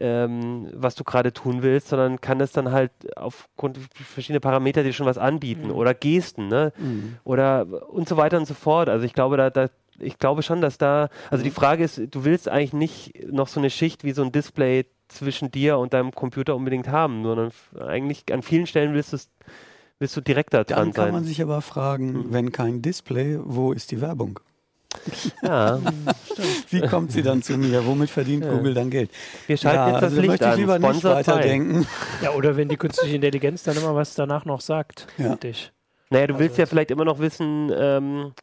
[0.00, 4.92] ähm, was du gerade tun willst, sondern kann es dann halt aufgrund verschiedener Parameter dir
[4.92, 6.72] schon was anbieten oder Gesten, ne?
[6.78, 7.16] Mhm.
[7.24, 8.88] Oder und so weiter und so fort.
[8.88, 12.24] Also ich glaube, da, da ich glaube schon, dass da, also die Frage ist, du
[12.24, 16.12] willst eigentlich nicht noch so eine Schicht wie so ein Display zwischen dir und deinem
[16.12, 19.30] Computer unbedingt haben, sondern eigentlich an vielen Stellen willst du es
[19.98, 21.12] willst du direkt da Dann dran kann sein.
[21.12, 22.32] man sich aber fragen, Mhm.
[22.32, 24.40] wenn kein Display, wo ist die Werbung?
[25.42, 25.78] Ja.
[26.70, 27.84] Wie kommt sie dann zu mir?
[27.86, 28.52] Womit verdient Ja.
[28.52, 29.10] Google dann Geld?
[29.46, 30.58] Wir schalten ja, jetzt das also Licht möchte ich an.
[30.58, 31.30] lieber nicht Sponsored by.
[31.32, 31.86] weiterdenken.
[32.22, 35.30] Ja, oder wenn die künstliche Intelligenz dann immer was danach noch sagt Ja.
[35.30, 35.72] für dich.
[36.10, 38.40] Naja, du willst Also- ja vielleicht immer noch wissen, ähm, äh,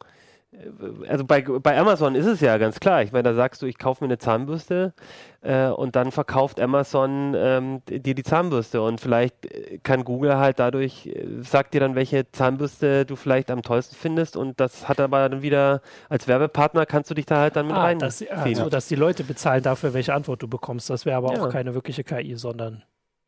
[1.08, 3.02] also bei, bei Amazon ist es ja ganz klar.
[3.02, 4.92] Ich meine, da sagst du, ich kaufe mir eine Zahnbürste
[5.40, 10.58] äh, und dann verkauft Amazon ähm, dir die Zahnbürste und vielleicht äh, kann Google halt
[10.58, 15.00] dadurch, äh, sagt dir dann, welche Zahnbürste du vielleicht am tollsten findest und das hat
[15.00, 17.98] aber dann wieder, als Werbepartner kannst du dich da halt dann mit Ah, rein.
[17.98, 20.90] dass, ah, so, dass die Leute bezahlen dafür, welche Antwort du bekommst.
[20.90, 21.44] Das wäre aber Ja.
[21.44, 22.82] auch keine wirkliche KI, sondern,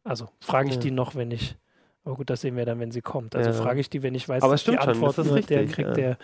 [0.05, 0.81] also frage ich Ja.
[0.83, 1.57] die noch, wenn ich,
[2.05, 3.37] aber gut, das sehen wir dann, wenn sie kommt.
[3.37, 3.57] Also Ja.
[3.57, 5.97] frage ich die, wenn ich weiß, Aber dass die schon, Antwort das ist der kriegt,
[5.97, 6.17] der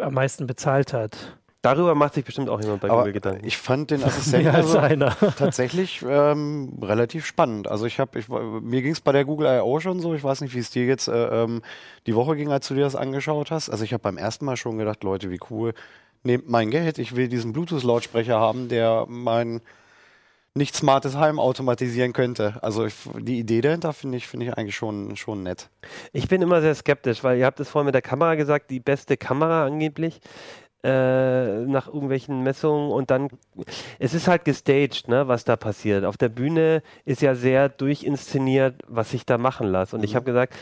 [0.00, 1.36] am meisten bezahlt hat.
[1.64, 3.46] Darüber macht sich bestimmt auch jemand bei aber Google Gedanken.
[3.46, 5.16] ich fand den Assistenten also einer.
[5.38, 7.68] tatsächlich ähm, relativ spannend.
[7.68, 9.80] Also ich habe, ich, mir ging es bei der Google I.O.
[9.80, 11.62] schon so, ich weiß nicht, wie es dir jetzt äh, ähm,
[12.06, 13.70] die Woche ging, als du dir das angeschaut hast.
[13.70, 15.72] Also ich habe beim ersten Mal schon gedacht, Leute, wie cool,
[16.22, 19.62] nehmt mein Geld, ich will diesen Bluetooth-Lautsprecher haben, der mein
[20.56, 22.62] nicht smartes Heim automatisieren könnte.
[22.62, 25.68] Also ich, die Idee dahinter finde ich, finde ich eigentlich schon, schon nett.
[26.12, 28.78] Ich bin immer sehr skeptisch, weil ihr habt es vorhin mit der Kamera gesagt, die
[28.78, 30.20] beste Kamera angeblich
[30.84, 33.30] äh, nach irgendwelchen Messungen und dann,
[33.98, 36.04] es ist halt gestaged, ne, was da passiert.
[36.04, 39.96] Auf der Bühne ist ja sehr durchinszeniert, was ich da machen lasse.
[39.96, 40.54] Und ich habe gesagt,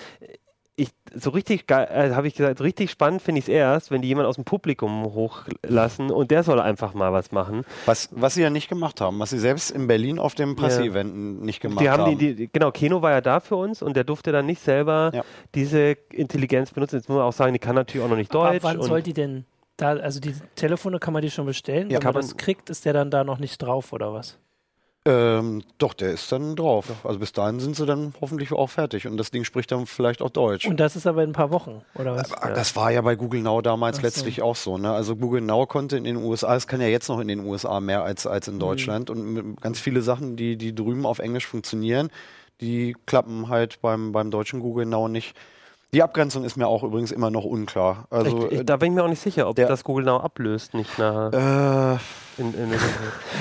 [0.75, 3.91] ich, so richtig geil, äh, habe ich gesagt, so richtig spannend finde ich es erst,
[3.91, 7.65] wenn die jemand aus dem Publikum hochlassen und der soll einfach mal was machen.
[7.85, 11.43] Was, was sie ja nicht gemacht haben, was sie selbst in Berlin auf dem Presseevent
[11.43, 12.19] nicht gemacht Die haben haben.
[12.19, 15.11] die, die, genau, Keno war ja da für uns und der durfte dann nicht selber
[15.15, 15.23] Ja.
[15.55, 16.97] diese Intelligenz benutzen.
[16.97, 18.63] Jetzt muss man auch sagen, die kann natürlich auch noch nicht Aber Deutsch.
[18.63, 19.45] wann und soll die denn
[19.77, 21.91] da, also die Telefone kann man die schon bestellen?
[21.91, 24.13] Ja, Wenn kann man das man- kriegt, ist der dann da noch nicht drauf oder
[24.15, 24.39] was?
[25.05, 26.87] Ähm, doch, der ist dann drauf.
[27.03, 30.23] Also bis dahin sind sie dann hoffentlich auch fertig und das Ding spricht dann vielleicht
[30.23, 30.65] auch Deutsch.
[30.67, 32.33] Und das ist aber in ein paar Wochen, oder was?
[32.33, 34.03] Aber Das war ja bei Google Now damals so.
[34.03, 34.79] letztlich auch so.
[34.79, 34.93] Ne?
[34.93, 37.81] Also Google Now konnte in den USA, es kann ja jetzt noch in den USA
[37.81, 38.53] mehr als, als Mhm.
[38.55, 42.09] in Deutschland und mit ganz viele Sachen, die, die drüben auf Englisch funktionieren,
[42.61, 45.35] die klappen halt beim, beim deutschen Google Now nicht.
[45.95, 48.07] Die Abgrenzung ist mir auch übrigens immer noch unklar.
[48.09, 50.21] Also ich, ich, da bin ich mir auch nicht sicher, ob der- das Google Now
[50.21, 51.99] ablöst, nicht nachher.
[52.39, 52.79] äh, In, in, in,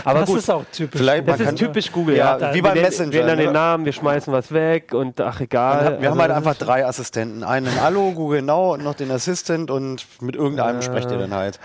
[0.04, 1.00] aber das gut, ist auch typisch.
[1.00, 2.18] Vielleicht- das man ist kann- typisch Google.
[2.18, 3.38] Ja, Ja, wie Wir beim Messenger, Wir ne?
[3.38, 6.02] den Namen, wir schmeißen was weg und ach egal.
[6.02, 7.46] wir haben Also halt das einfach drei Assistenten.
[7.46, 10.82] Einen Allo, Google Now und noch den Assistant und mit irgendeinem Äh.
[10.82, 11.58] sprecht ihr dann halt.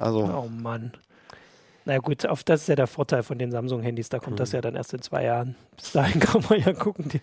[0.00, 0.90] Also, Oh Mann.
[1.84, 4.08] Na gut, auf das ist ja der Vorteil von den Samsung-Handys.
[4.08, 4.36] Da kommt Hm.
[4.36, 5.56] das ja dann erst in zwei Jahren.
[5.76, 7.20] Bis dahin kann man ja gucken, die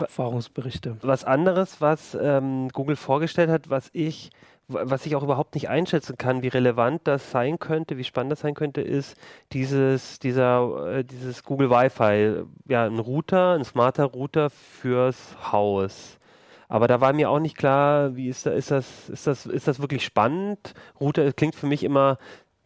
[0.00, 0.96] Erfahrungsberichte.
[1.02, 4.30] was anderes, was ähm, Google vorgestellt hat, was ich,
[4.68, 8.40] was ich auch überhaupt nicht einschätzen kann, wie relevant das sein könnte, wie spannend das
[8.40, 9.16] sein könnte, ist
[9.52, 16.18] dieses, dieser, äh, dieses Google Wi-Fi, ja, ein Router, ein smarter Router fürs Haus.
[16.68, 19.68] Aber da war mir auch nicht klar, wie ist, da, ist das, ist das, ist
[19.68, 20.72] das wirklich spannend?
[21.00, 22.16] Router klingt für mich immer,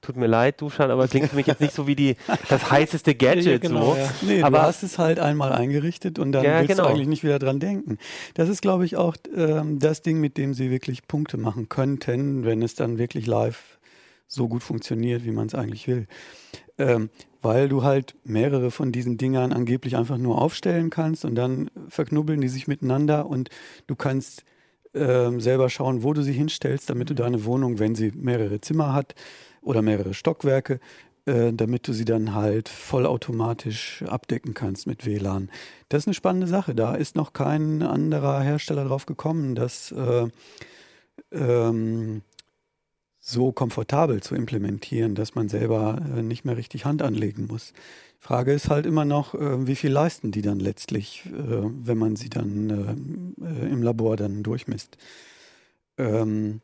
[0.06, 2.16] tut mir leid, Duschan, aber es klingt für mich jetzt nicht so wie die,
[2.48, 3.60] das heißeste Gadget.
[3.60, 3.96] genau, so.
[4.00, 4.10] ja.
[4.22, 6.84] Nee, Aber- du hast es halt einmal eingerichtet und dann Ja, willst genau.
[6.84, 7.98] du eigentlich nicht wieder dran denken.
[8.34, 12.44] Das ist, glaube ich, auch ähm, das Ding, mit dem sie wirklich Punkte machen könnten,
[12.44, 13.78] wenn es dann wirklich live
[14.28, 16.06] so gut funktioniert, wie man es eigentlich will.
[16.78, 17.10] Ähm,
[17.42, 22.40] weil du halt mehrere von diesen Dingern angeblich einfach nur aufstellen kannst und dann verknubbeln
[22.40, 23.50] die sich miteinander und
[23.86, 24.42] du kannst
[24.94, 28.92] ähm, selber schauen, wo du sie hinstellst, damit du deine Wohnung, wenn sie mehrere Zimmer
[28.94, 29.14] hat
[29.66, 30.80] oder mehrere Stockwerke,
[31.26, 35.50] äh, damit du sie dann halt vollautomatisch abdecken kannst mit WLAN.
[35.88, 36.74] Das ist eine spannende Sache.
[36.74, 40.28] Da ist noch kein anderer Hersteller drauf gekommen, das äh,
[41.32, 42.22] ähm,
[43.18, 47.72] so komfortabel zu implementieren, dass man selber äh, nicht mehr richtig Hand anlegen muss.
[48.20, 52.14] Frage ist halt immer noch, äh, wie viel leisten die dann letztlich, äh, wenn man
[52.14, 54.96] sie dann äh, im Labor dann durchmisst.
[55.98, 56.60] Ähm,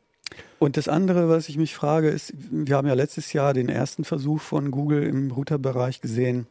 [0.59, 4.03] und das andere, was ich mich frage, ist, wir haben ja letztes Jahr den ersten
[4.03, 6.47] Versuch von Google im Routerbereich gesehen.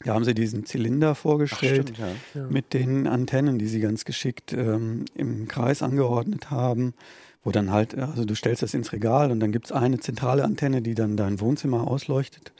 [0.00, 2.46] Da haben sie diesen Zylinder ach, vorgestellt stimmt, ja.
[2.48, 6.94] mit den Antennen, die sie ganz geschickt ähm, im Kreis angeordnet haben,
[7.42, 10.44] wo dann halt, also du stellst das ins Regal und dann gibt es eine zentrale
[10.44, 12.52] Antenne, die dann dein Wohnzimmer ausleuchtet.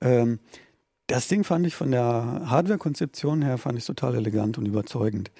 [0.00, 0.40] Ähm,
[1.06, 5.30] das Ding fand ich von der Hardware-Konzeption her fand ich total elegant und überzeugend.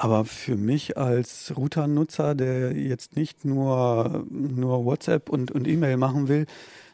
[0.00, 6.28] Aber für mich als Router-Nutzer, der jetzt nicht nur, nur WhatsApp und, und E-Mail machen
[6.28, 6.46] will,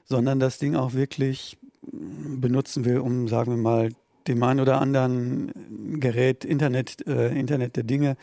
[0.06, 1.58] sondern das Ding auch wirklich
[1.92, 3.90] benutzen will, um, sagen wir mal,
[4.26, 5.52] dem einen oder anderen
[6.00, 8.16] Gerät, Internet, äh, Internet der Dinge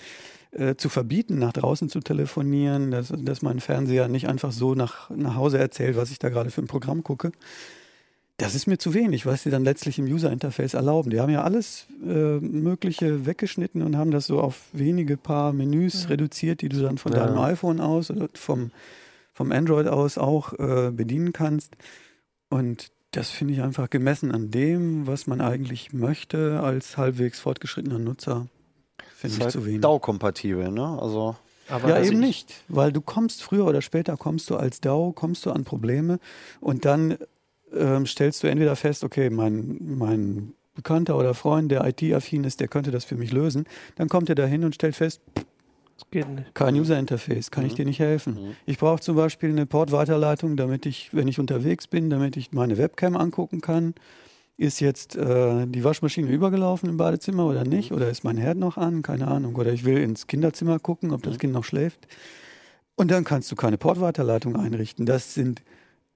[0.50, 5.12] äh, zu verbieten, nach draußen zu telefonieren, dass, dass mein Fernseher nicht einfach so nach,
[5.12, 7.34] nach Hause erzählt, was ich da gerade für ein Programm gucke.
[8.42, 11.10] Das ist mir zu wenig, was sie dann letztlich im User-Interface erlauben.
[11.12, 16.10] Die haben ja alles äh, Mögliche weggeschnitten und haben das so auf wenige paar Menüs
[16.10, 17.26] reduziert, die du dann von Ja.
[17.26, 18.72] deinem iPhone aus oder vom,
[19.34, 21.74] vom Android aus auch äh, bedienen kannst.
[22.50, 28.00] Und das finde ich einfach gemessen an dem, was man eigentlich möchte als halbwegs fortgeschrittener
[28.00, 28.48] Nutzer,
[29.16, 29.82] finde ich halt zu wenig.
[29.82, 30.98] DAO-kompatibel, ne?
[31.02, 31.36] Also,
[31.70, 34.82] Aber Ja, also eben ich- nicht, weil du kommst früher oder später kommst du als
[34.82, 36.20] DAO, kommst du an Probleme
[36.60, 37.18] und dann
[37.76, 42.68] ähm, stellst du entweder fest, okay, mein, mein Bekannter oder Freund, der IT-affin ist, der
[42.68, 43.66] könnte das für mich lösen.
[43.96, 45.22] Dann kommt er dahin und stellt fest,
[45.98, 46.56] Das geht nicht.
[46.56, 48.34] kein User-Interface, kann ich dir nicht helfen.
[48.34, 48.56] Mhm.
[48.66, 52.78] Ich brauche zum Beispiel eine Portweiterleitung, damit ich, wenn ich unterwegs bin, damit ich meine
[52.78, 53.94] Webcam angucken kann.
[54.58, 57.92] Ist jetzt äh, die Waschmaschine übergelaufen im Badezimmer oder nicht?
[57.94, 59.02] Oder ist mein Herd noch an?
[59.02, 59.56] Keine Ahnung.
[59.56, 62.08] Oder ich will ins Kinderzimmer gucken, ob das Kind noch schläft.
[62.96, 65.08] Und dann kannst du keine Portweiterleitung einrichten.
[65.08, 65.64] Das sind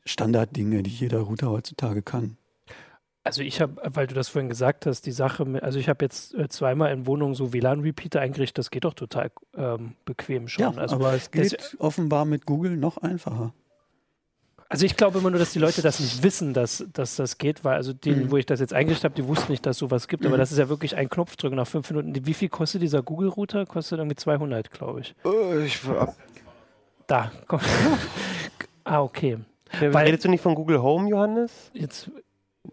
[0.05, 2.37] Standarddinge, die jeder Router heutzutage kann.
[3.23, 6.05] Also ich habe, weil du das vorhin gesagt hast, die Sache, mit, also ich habe
[6.05, 10.77] jetzt äh, zweimal in Wohnungen so WLAN-Repeater eingerichtet, das geht doch total ähm, bequem schon.
[10.77, 13.51] also, aber es geht das- offenbar mit Google noch einfacher.
[14.69, 17.63] also ich glaube immer nur, dass die Leute das nicht wissen, dass, dass das geht,
[17.63, 18.31] weil also denen, Mhm.
[18.31, 20.59] wo ich das jetzt eingerichtet habe, die wussten nicht, dass sowas gibt, aber das ist
[20.59, 22.27] ja wirklich ein Knopfdrücken nach fünf Minuten.
[22.27, 23.65] Wie viel kostet dieser Google-Router?
[23.65, 25.15] Kostet irgendwie 200, glaube ich.
[25.25, 25.79] äh, ich,
[27.07, 27.59] Da, komm.
[28.83, 29.39] ah, okay.
[29.81, 31.51] Ja, Weil- redest du nicht von Google Home, Johannes?
[31.73, 32.11] Jetzt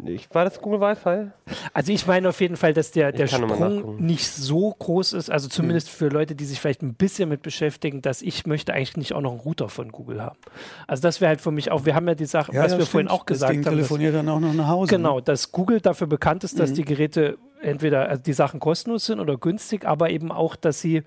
[0.06, 1.30] Ich, war das Google Wi-Fi?
[1.74, 5.48] Also ich meine auf jeden Fall, dass der, der Sprung nicht so groß ist, also
[5.50, 5.94] zumindest Hm.
[5.94, 9.20] für Leute, die sich vielleicht ein bisschen mit beschäftigen, dass ich möchte eigentlich nicht auch
[9.20, 10.38] noch einen Router von Google haben.
[10.86, 12.86] Also das wäre halt für mich auch, wir haben ja die Sache, was das wir
[12.86, 13.20] vorhin stimmt.
[13.20, 14.88] auch gesagt das Ding haben, dass, telefoniert dann auch noch nach Hause.
[14.96, 16.74] genau, dass Google dafür bekannt ist, dass Mhm.
[16.74, 21.02] die Geräte entweder, also die Sachen kostenlos sind oder günstig, aber eben auch, dass sie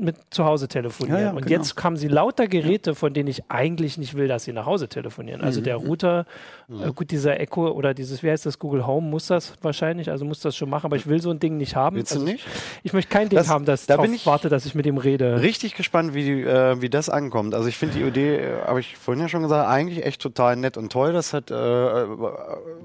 [0.00, 1.18] mit zu Hause telefonieren.
[1.18, 1.58] Ja, ja, und genau.
[1.60, 4.88] jetzt haben sie lauter Geräte, von denen ich eigentlich nicht will, dass sie nach Hause
[4.88, 5.40] telefonieren.
[5.42, 5.64] Also Mhm.
[5.64, 6.26] der Router,
[6.68, 10.24] äh, gut, dieser Echo oder dieses, wie heißt das, Google Home muss das wahrscheinlich, also
[10.24, 11.96] muss das schon machen, aber ich will so ein Ding nicht haben.
[11.96, 12.46] Willst also du nicht?
[12.82, 14.98] Ich möchte kein Ding Das- haben, das da bin ich- warte, dass ich mit ihm
[14.98, 15.40] rede.
[15.42, 17.54] Richtig gespannt, wie, äh, wie das ankommt.
[17.54, 20.56] Also ich finde die Idee, äh, habe ich vorhin ja schon gesagt, eigentlich echt total
[20.56, 21.12] nett und toll.
[21.12, 22.06] Das hat äh, äh,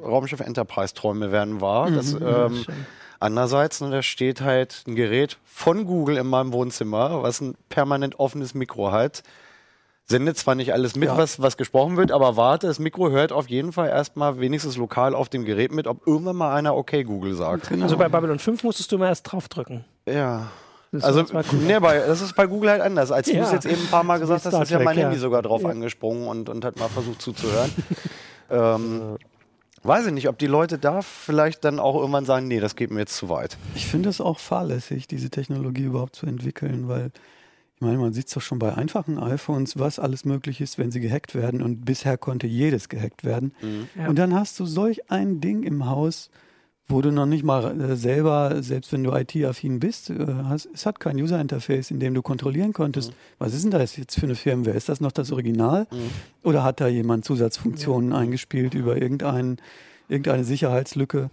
[0.03, 1.89] Raumschiff Enterprise Träume werden wahr.
[1.91, 2.19] das, ähm,
[2.65, 2.75] Schön.
[3.19, 8.19] Andererseits, ne, da steht halt ein Gerät von Google in meinem Wohnzimmer, was ein permanent
[8.19, 9.23] offenes Mikro hat.
[10.07, 11.17] Sendet zwar nicht alles mit, Ja.
[11.17, 15.15] was, was gesprochen wird, aber warte, das Mikro hört auf jeden Fall erstmal wenigstens lokal
[15.15, 17.69] auf dem Gerät mit, ob irgendwann mal einer okay Google sagt.
[17.69, 17.83] Genau.
[17.83, 19.83] Also bei Babylon 5 musstest du mal erst draufdrücken.
[20.07, 20.51] Ja.
[20.91, 23.11] Das Also, nee, bei, das ist bei Google halt anders.
[23.11, 23.43] Als du Ja.
[23.43, 25.05] es jetzt eben ein paar Mal gesagt hast, ist ja mein ja.
[25.05, 25.69] Handy sogar drauf Ja.
[25.69, 27.71] angesprungen und, und hat mal versucht zuzuhören.
[28.51, 29.17] ähm,
[29.85, 32.91] weiß ich nicht, ob die Leute da vielleicht dann auch irgendwann sagen, nee, das geht
[32.91, 33.57] mir jetzt zu weit.
[33.75, 37.11] Ich finde es auch fahrlässig, diese Technologie überhaupt zu entwickeln, weil
[37.75, 40.91] ich meine, man sieht es doch schon bei einfachen iPhones, was alles möglich ist, wenn
[40.91, 41.61] sie gehackt werden.
[41.61, 43.53] Und bisher konnte jedes gehackt werden.
[43.97, 44.07] Ja.
[44.07, 46.29] Und dann hast du solch ein Ding im Haus,
[46.87, 50.85] wo du noch nicht mal äh, selber, selbst wenn du IT-affin bist, äh, hast, es
[50.85, 54.35] hat kein User-Interface, in dem du kontrollieren konntest, was ist denn das jetzt für eine
[54.35, 54.75] Firmware?
[54.75, 55.87] Ist das noch das Original?
[56.43, 59.57] Oder hat da jemand Zusatzfunktionen eingespielt über irgendein,
[60.09, 61.31] irgendeine Sicherheitslücke,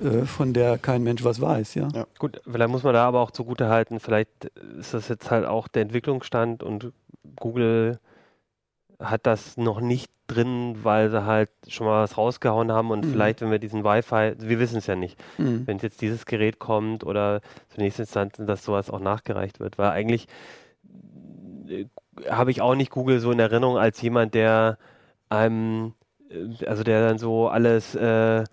[0.00, 1.74] äh, von der kein Mensch was weiß?
[1.74, 1.88] Ja?
[2.18, 4.44] Gut, vielleicht muss man da aber auch zugute halten, vielleicht
[4.78, 6.92] ist das jetzt halt auch der Entwicklungsstand und
[7.36, 7.98] Google
[8.98, 13.10] hat das noch nicht drin, weil sie halt schon mal was rausgehauen haben und Mhm.
[13.10, 15.66] vielleicht, wenn wir diesen Wi-Fi, wir wissen es ja nicht, Mhm.
[15.66, 19.90] wenn jetzt dieses Gerät kommt oder zur nächsten Instanz, dass sowas auch nachgereicht wird, weil
[19.90, 20.26] eigentlich
[21.68, 21.86] äh,
[22.30, 24.78] habe ich auch nicht Google so in Erinnerung als jemand, der
[25.28, 25.94] einem,
[26.30, 28.44] äh, also der dann so alles äh,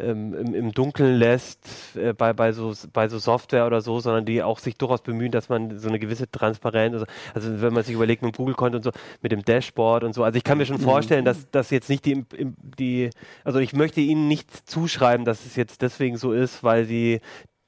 [0.00, 4.24] ähm, im, im Dunkeln lässt äh, bei, bei, so, bei so Software oder so, sondern
[4.24, 7.82] die auch sich durchaus bemühen, dass man so eine gewisse Transparenz, also, also wenn man
[7.82, 8.90] sich überlegt mit dem Google-Konto und so,
[9.22, 10.24] mit dem Dashboard und so.
[10.24, 12.24] Also ich kann mir schon vorstellen, dass das jetzt nicht die,
[12.78, 13.10] die,
[13.44, 17.20] also ich möchte ihnen nicht zuschreiben, dass es jetzt deswegen so ist, weil sie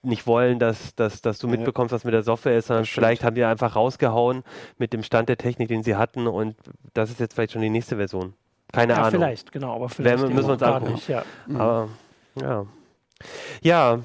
[0.02, 3.04] nicht wollen, dass, dass, dass du mitbekommst, was mit der Software ist, sondern Das stimmt.
[3.04, 4.44] vielleicht haben die einfach rausgehauen
[4.78, 6.56] mit dem Stand der Technik, den sie hatten und
[6.94, 8.34] das ist jetzt vielleicht schon die nächste Version.
[8.72, 9.10] Keine ja, Ahnung.
[9.10, 10.94] vielleicht, genau, aber vielleicht eben müssen wir uns gar angucken.
[10.94, 11.08] nicht.
[11.08, 11.24] Ja.
[11.54, 11.88] Aber
[12.40, 12.66] ja.
[13.62, 14.00] Ja,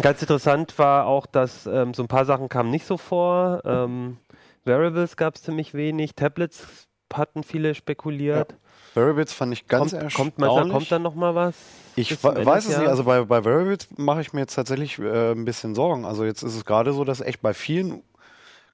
[0.00, 3.62] ganz interessant war auch, dass ähm, so ein paar Sachen kamen nicht so vor.
[3.64, 4.18] Ähm,
[4.64, 6.14] Variables gab es ziemlich wenig.
[6.14, 8.54] Tablets hatten viele spekuliert.
[8.94, 10.72] Variables fand ich ganz kommt, kommt, meinst du, erstaunlich.
[10.72, 11.54] kommt dann noch mal was?
[11.96, 15.44] Ich weiß es nicht, also bei, bei Variables mache ich mir jetzt tatsächlich äh, ein
[15.44, 16.04] bisschen Sorgen.
[16.04, 18.02] Also jetzt ist es gerade so, dass echt bei vielen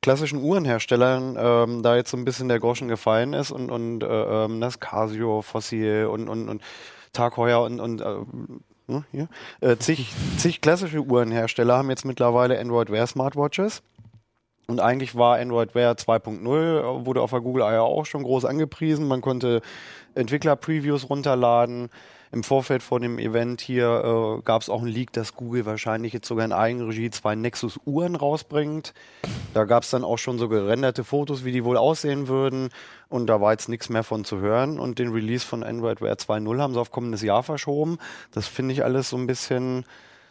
[0.03, 4.07] klassischen Uhrenherstellern ähm, da jetzt so ein bisschen der Groschen gefallen ist und, und äh,
[4.45, 6.63] ähm, das Casio, Fossil und, und, und
[7.17, 8.15] Tag Heuer und, und äh,
[8.87, 9.29] ne, hier,
[9.61, 13.83] äh, zig, zig klassische Uhrenhersteller haben jetzt mittlerweile Android Wear Smartwatches.
[14.69, 17.85] Und eigentlich war Android Wear 2.0, wurde auf der Google I.O.
[17.85, 19.07] auch schon groß angepriesen.
[19.07, 19.63] Man konnte
[20.17, 21.89] Entwickler-Previews runterladen.
[22.33, 26.13] Im Vorfeld vor dem Event hier äh, gab es auch einen Leak, dass Google wahrscheinlich
[26.13, 28.95] jetzt sogar in Eigenregie zwei Nexus-Uhren rausbringt.
[29.55, 32.71] Da gab es dann auch schon so gerenderte Fotos, wie die wohl aussehen würden.
[33.09, 34.79] Und da war jetzt nichts mehr von zu hören.
[34.79, 37.99] Und den Release von Android Wear 2.0 haben sie auf kommendes Jahr verschoben.
[38.33, 39.85] Das finde ich alles so ein bisschen.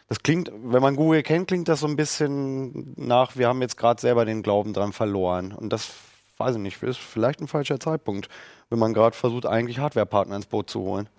[0.08, 3.76] Das klingt, wenn man Google kennt, klingt das so ein bisschen nach, wir haben jetzt
[3.76, 5.52] gerade selber den Glauben dran verloren.
[5.52, 5.92] Und das,
[6.38, 8.30] weiß ich nicht, ist vielleicht ein falscher Zeitpunkt,
[8.70, 11.10] wenn man gerade versucht, eigentlich Hardwarepartner ins Boot zu holen.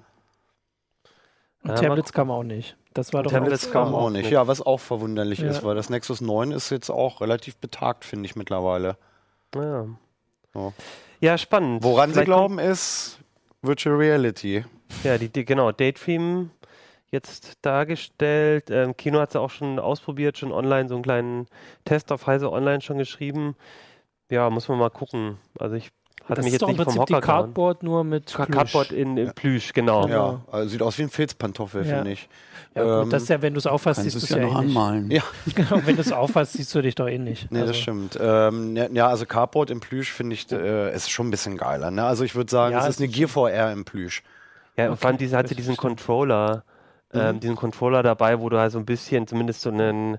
[1.67, 2.77] Und Ja, Tablets kam auch nicht.
[2.95, 4.31] Das war doch Tablets auch, kam Kam auch auch nicht.
[4.31, 5.49] Ja, was auch verwunderlich Ja.
[5.51, 8.97] ist, weil das Nexus 9 ist jetzt auch relativ betagt, finde ich mittlerweile.
[9.55, 9.87] Ja,
[10.55, 10.73] So.
[11.21, 11.83] ja spannend.
[11.83, 13.19] Woran sie Vielleicht glauben, ist
[13.63, 14.65] Virtual Reality.
[15.03, 16.51] Ja, die, die, genau, Daydream
[17.11, 18.71] jetzt dargestellt.
[18.71, 21.47] Ähm, Kino hat es auch schon ausprobiert, schon online, so einen kleinen
[21.85, 23.57] Test auf Heise Online schon geschrieben.
[24.31, 25.39] Ja, muss man mal gucken.
[25.59, 25.91] Also ich
[26.29, 27.43] hatte das mich ist jetzt doch im Prinzip die Hocker gehauen.
[27.45, 28.49] Cardboard nur mit Plüsch.
[28.51, 30.07] Cardboard in, in Plüsch, genau.
[30.09, 30.41] Ja.
[30.51, 31.97] Also sieht aus wie ein Filzpantoffel, Ja.
[31.97, 32.29] finde ich.
[32.75, 34.45] Ja, gut, Ähm, das ist ja, wenn du es auffasst, siehst du es ja ja
[34.47, 34.77] noch eh nicht.
[34.77, 35.11] anmalen.
[35.11, 35.23] Ja.
[35.55, 37.51] Genau, wenn du es auffasst, siehst du dich doch eh nicht.
[37.51, 38.19] Nee, also, das stimmt.
[38.21, 41.91] Ähm, ja, also Cardboard im Plüsch finde ich, äh, ist schon ein bisschen geiler.
[41.91, 42.05] Ne?
[42.05, 44.23] Also ich würde sagen, Ja, es ist eine ist Gear VR im Plüsch.
[44.77, 45.77] Ja, und Okay, vor allem diese, hatte diesen.
[45.77, 46.65] Controller,
[47.15, 47.41] ähm, Mhm.
[47.41, 50.19] diesen Controller dabei, wo du halt so ein bisschen, zumindest so einen,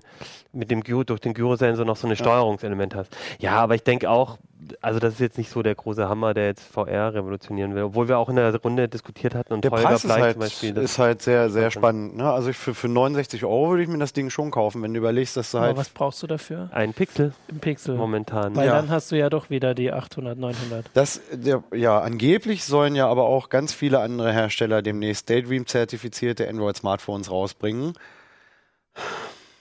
[0.58, 3.16] mit dem Gyro, durch den Gyrosensor noch so ein Steuerungselement hast.
[3.38, 4.38] Ja, aber ich denke auch,
[4.80, 8.08] also das ist jetzt nicht so der große Hammer, der jetzt VR revolutionieren will, obwohl
[8.08, 10.40] wir auch in der Runde diskutiert hatten und Der Holger Preis ist Bleich halt, zum
[10.40, 10.72] Beispiel.
[10.74, 12.16] das- ist halt sehr, sehr spannend.
[12.16, 12.30] Ne?
[12.30, 14.98] Also ich, für, für 69 Euro würde ich mir das Ding schon kaufen, wenn du
[14.98, 15.76] überlegst, dass du aber halt.
[15.76, 16.68] was brauchst du dafür?
[16.72, 17.94] ein Pixel Im Pixel.
[17.94, 18.56] momentan.
[18.56, 18.74] Weil Ja.
[18.74, 20.86] dann hast du ja doch wieder die 800, 900.
[20.92, 27.30] Das, der, ja, angeblich sollen ja aber auch ganz viele andere Hersteller demnächst Daydream-zertifizierte Android-Smartphones
[27.30, 27.92] rausbringen.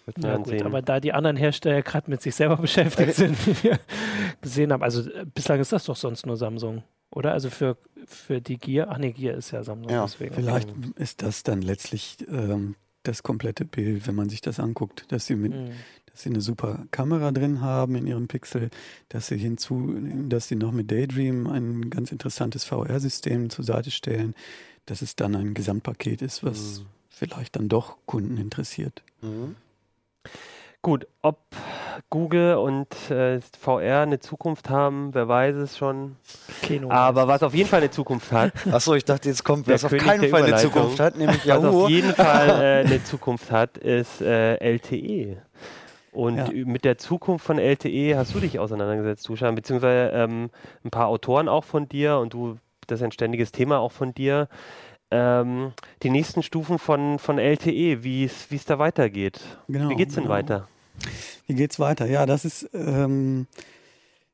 [0.08, 0.66] Wird man Ja, gut, sehen.
[0.66, 3.80] aber da die anderen Hersteller gerade mit sich selber beschäftigt sind, wie wir
[4.42, 7.34] gesehen haben, also äh, bislang ist das doch sonst nur Samsung, oder?
[7.34, 10.34] Also für, für die Gear, ach nee, Gear ist ja Samsung, Ja, deswegen.
[10.34, 15.26] Vielleicht ist das dann letztlich ähm, das komplette Bild, wenn man sich das anguckt, dass
[15.28, 15.72] sie mit Mhm.
[16.12, 18.70] dass sie eine super Kamera drin haben in ihrem Pixel,
[19.10, 19.94] dass sie hinzu,
[20.30, 24.34] dass sie noch mit Daydream ein ganz interessantes VR-System zur Seite stellen,
[24.88, 26.86] dass es dann ein Gesamtpaket ist, was Mhm.
[27.10, 29.04] vielleicht dann doch Kunden interessiert.
[29.22, 29.56] Mhm.
[30.88, 31.40] Gut, ob
[32.10, 36.16] Google und äh, VR eine Zukunft haben, wer weiß es schon.
[36.62, 36.90] Keno.
[36.90, 39.92] Aber was auf jeden Fall eine Zukunft hat, Achso, ich dachte, jetzt kommt, es auf
[39.92, 40.56] keinen Fall eine.
[40.56, 41.84] Zukunft hat, nämlich was Yahoo.
[41.84, 42.50] auf jeden Fall
[42.86, 45.42] äh, eine Zukunft hat, ist äh, LTE.
[46.14, 46.48] Und Ja.
[46.54, 50.52] mit der Zukunft von LTE hast du dich auseinandergesetzt, Duschan, beziehungsweise ähm,
[50.86, 54.14] ein paar Autoren auch von dir und du, das ist ein ständiges Thema auch von
[54.14, 54.48] dir.
[55.12, 59.42] Ähm, die nächsten Stufen von, von LTE, wie es wie es da weitergeht.
[59.68, 60.36] Genau, wie geht's denn genau.
[60.36, 60.70] weiter?
[61.48, 62.06] Wie geht's weiter?
[62.08, 63.48] Ja, das ist ähm,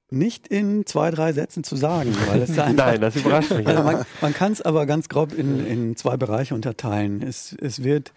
[0.09, 3.67] nicht in zwei, drei Sätzen zu sagen, weil es da einfach Nein, das überrascht mich.
[3.67, 7.21] Also man, man kann es aber ganz grob in, in zwei Bereiche unterteilen.
[7.21, 8.13] Es, es wird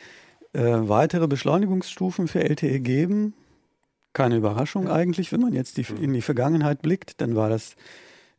[0.53, 3.35] äh, weitere Beschleunigungsstufen für LTE geben.
[4.13, 7.77] Keine Überraschung eigentlich, wenn man jetzt die, in die Vergangenheit blickt, dann war das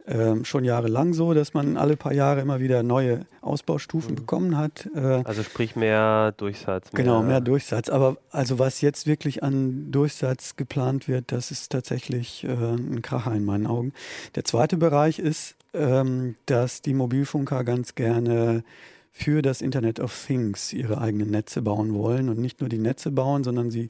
[0.07, 4.87] ähm, schon jahrelang so, dass man alle paar Jahre immer wieder neue Ausbaustufen bekommen hat.
[4.95, 6.93] Äh, Also sprich mehr Durchsatz.
[6.93, 7.89] Mehr, Genau, mehr Durchsatz.
[7.89, 13.33] Aber also was jetzt wirklich an Durchsatz geplant wird, das ist tatsächlich äh, ein Kracher
[13.33, 13.93] in meinen Augen.
[14.35, 18.63] Der zweite Bereich ist, ähm, dass die Mobilfunker ganz gerne
[19.11, 23.11] für das Internet of Things ihre eigenen Netze bauen wollen und nicht nur die Netze
[23.11, 23.87] bauen, sondern sie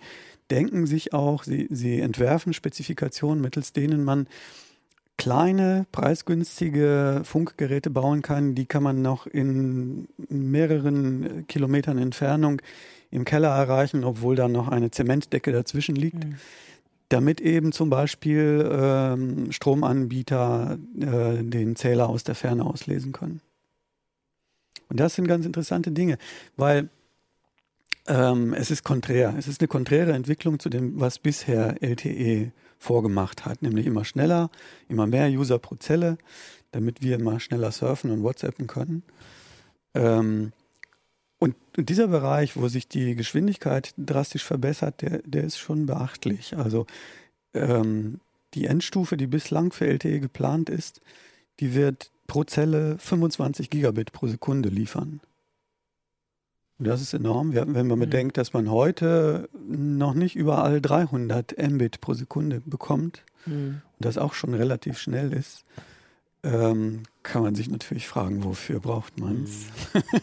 [0.50, 4.28] denken sich auch, sie, sie entwerfen Spezifikationen, mittels denen man
[5.18, 8.56] kleine, preisgünstige Funkgeräte bauen kann.
[8.56, 12.62] Die kann man noch in mehreren Kilometern Entfernung
[13.10, 16.24] im Keller erreichen, obwohl da noch eine Zementdecke dazwischen liegt.
[16.24, 16.36] Mhm.
[17.10, 23.42] Damit eben zum Beispiel ähm, Stromanbieter äh, den Zähler aus der Ferne auslesen können.
[24.90, 26.18] Und das sind ganz interessante Dinge,
[26.58, 26.90] weil
[28.08, 29.36] ähm, es ist konträr.
[29.38, 34.50] Es ist eine konträre Entwicklung zu dem, was bisher LTE vorgemacht hat, nämlich immer schneller,
[34.88, 36.18] immer mehr User pro Zelle,
[36.72, 39.04] damit wir immer schneller surfen und WhatsAppen können.
[39.94, 40.52] Ähm,
[41.40, 46.58] und, dieser Bereich, wo sich die Geschwindigkeit drastisch verbessert, der, der ist schon beachtlich.
[46.58, 46.88] Also
[47.54, 48.20] ähm,
[48.56, 51.02] die Endstufe, die bislang für LTE geplant ist,
[51.60, 55.22] die wird pro Zelle 25 Gigabit pro Sekunde liefern.
[56.80, 58.02] Das ist enorm, wenn man Mhm.
[58.02, 63.82] bedenkt, dass man heute noch nicht überall 300 Mbit pro Sekunde bekommt Mhm.
[63.98, 65.66] und das auch schon relativ schnell ist,
[66.44, 69.66] ähm, kann man sich natürlich fragen, wofür braucht man es?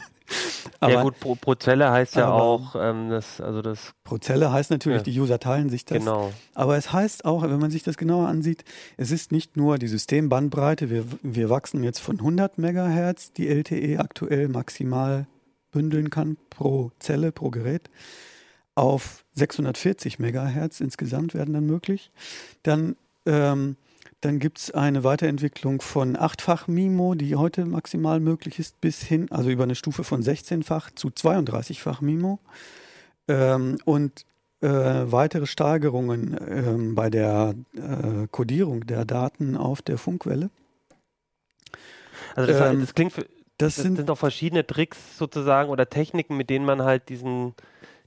[0.81, 4.71] Aber ja gut, pro, Zelle heißt ja auch, ähm, das, also das, pro Zelle heißt
[4.71, 5.03] natürlich, Ja.
[5.13, 5.99] die User teilen sich das.
[5.99, 6.33] genau.
[6.55, 8.65] Aber es heißt auch, wenn man sich das genauer ansieht,
[8.97, 13.99] es ist nicht nur die Systembandbreite, wir, wir wachsen jetzt von 100 Megahertz, die LTE
[13.99, 15.27] aktuell maximal
[15.75, 17.91] bündeln kann pro Zelle, pro Gerät,
[18.77, 22.11] auf 640 Megahertz insgesamt werden dann möglich.
[22.63, 23.77] Dann, ähm,
[24.21, 29.31] dann gibt es eine Weiterentwicklung von achtfach MIMO, die heute maximal möglich ist, bis hin,
[29.31, 32.39] also über eine Stufe von 16-fach zu 32-fach MIMO.
[33.29, 34.25] Ähm, und
[34.61, 40.51] äh, weitere Steigerungen ähm, bei der äh, Codierung der Daten auf der Funkwelle.
[42.35, 43.27] Also das, Ähm, das klingt, für,
[43.59, 47.55] Das das sind sind auch verschiedene Tricks sozusagen oder Techniken, mit denen man halt diesen,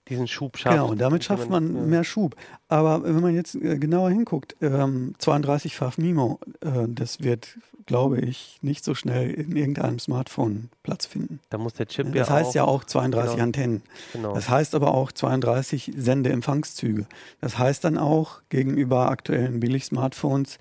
[0.09, 0.75] diesen Schub schafft.
[0.75, 1.81] Genau, und damit Mit schafft man ja.
[1.83, 2.35] mehr Schub.
[2.67, 8.57] Aber wenn man jetzt äh, genauer hinguckt, ähm, 32-fach MIMO, äh, das wird, glaube ich,
[8.61, 11.39] nicht so schnell in irgendeinem Smartphone Platz finden.
[11.49, 13.43] Da muss der Chip Das ja heißt auch, ja auch 32 genau.
[13.43, 13.83] Antennen.
[14.11, 14.33] Genau.
[14.33, 17.05] Das heißt aber auch 32 Sendeempfangszüge.
[17.39, 20.59] Das heißt dann auch gegenüber aktuellen Billig-Smartphones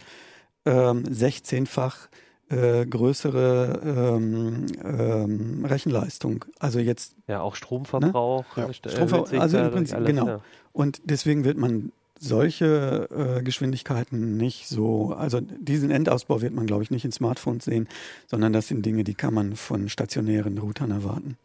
[0.65, 2.09] ähm, 16-fach
[2.49, 6.45] äh, größere ähm, ähm, Rechenleistung.
[6.59, 8.45] Also jetzt ja, auch Stromverbrauch.
[8.57, 8.67] Ja.
[8.67, 10.27] äh, st- Stromver- erhöht sich also im dadurch Prinzip, alles, genau.
[10.29, 10.41] Ja.
[10.73, 16.83] und deswegen wird man solche äh, Geschwindigkeiten nicht so, also diesen Endausbau wird man, glaube
[16.83, 17.89] ich, nicht in Smartphones sehen,
[18.27, 21.37] sondern das sind Dinge, die kann man von stationären Routern erwarten.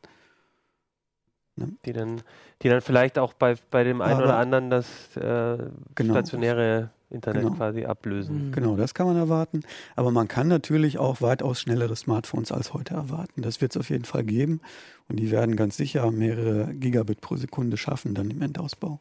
[1.85, 2.21] Die, dann,
[2.61, 4.85] die dann vielleicht auch bei, bei dem einen Aber- oder anderen das
[5.17, 5.57] äh,
[5.95, 6.13] Genau.
[6.13, 7.55] stationäre Internet Genau.
[7.55, 8.47] quasi ablösen.
[8.47, 8.51] Mhm.
[8.53, 9.61] Genau, das kann man erwarten.
[9.97, 13.41] Aber man kann natürlich auch weitaus schnellere Smartphones als heute erwarten.
[13.41, 14.61] Das wird es auf jeden Fall geben.
[15.09, 18.99] Und die werden ganz sicher mehrere Gigabit pro Sekunde schaffen dann im Endausbau.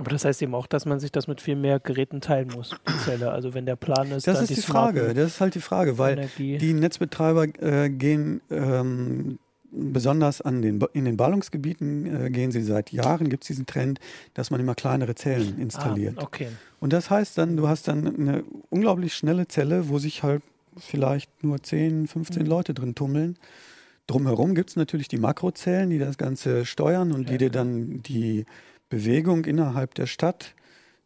[0.00, 2.70] Aber das heißt eben auch, dass man sich das mit viel mehr Geräten teilen muss,
[2.88, 3.32] die Zelle.
[3.32, 5.14] Also wenn der Plan ist, Das da ist die smarten Frage.
[5.14, 6.58] Das ist halt die Frage, weil Energie.
[6.58, 9.40] die Netzbetreiber äh, gehen, ähm,
[9.70, 14.00] besonders an den, in den Ballungsgebieten äh, gehen sie seit Jahren, gibt es diesen Trend,
[14.34, 16.14] dass man immer kleinere Zellen installiert.
[16.18, 16.48] Ah, okay.
[16.80, 20.42] Und das heißt dann, du hast dann eine unglaublich schnelle Zelle, wo sich halt
[20.78, 22.48] vielleicht nur 10, 15 Mhm.
[22.48, 23.36] Leute drin tummeln.
[24.06, 28.46] Drumherum gibt es natürlich die Makrozellen, die das Ganze steuern und die dir dann die
[28.88, 30.54] Bewegung innerhalb der Stadt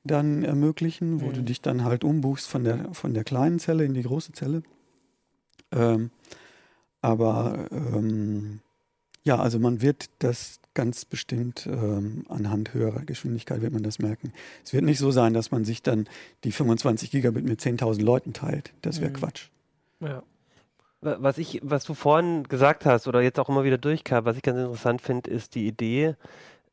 [0.04, 1.32] dann ermöglichen, wo Mhm.
[1.34, 4.62] du dich dann halt umbuchst von der, von der kleinen Zelle in die große Zelle.
[5.72, 6.10] Ähm,
[7.02, 8.60] aber ähm,
[9.24, 14.32] ja, also man wird das ganz bestimmt ähm, anhand höherer Geschwindigkeit wird man das merken.
[14.64, 16.08] Es wird nicht so sein, dass man sich dann
[16.44, 18.72] die 25 Gigabit mit 10.000 Leuten teilt.
[18.80, 19.14] Das wäre Mhm.
[19.16, 19.48] Quatsch.
[20.00, 20.22] Ja.
[21.02, 24.36] Wa- Was ich, was du vorhin gesagt hast oder jetzt auch immer wieder durchkam, was
[24.36, 26.14] ich ganz interessant finde, ist die Idee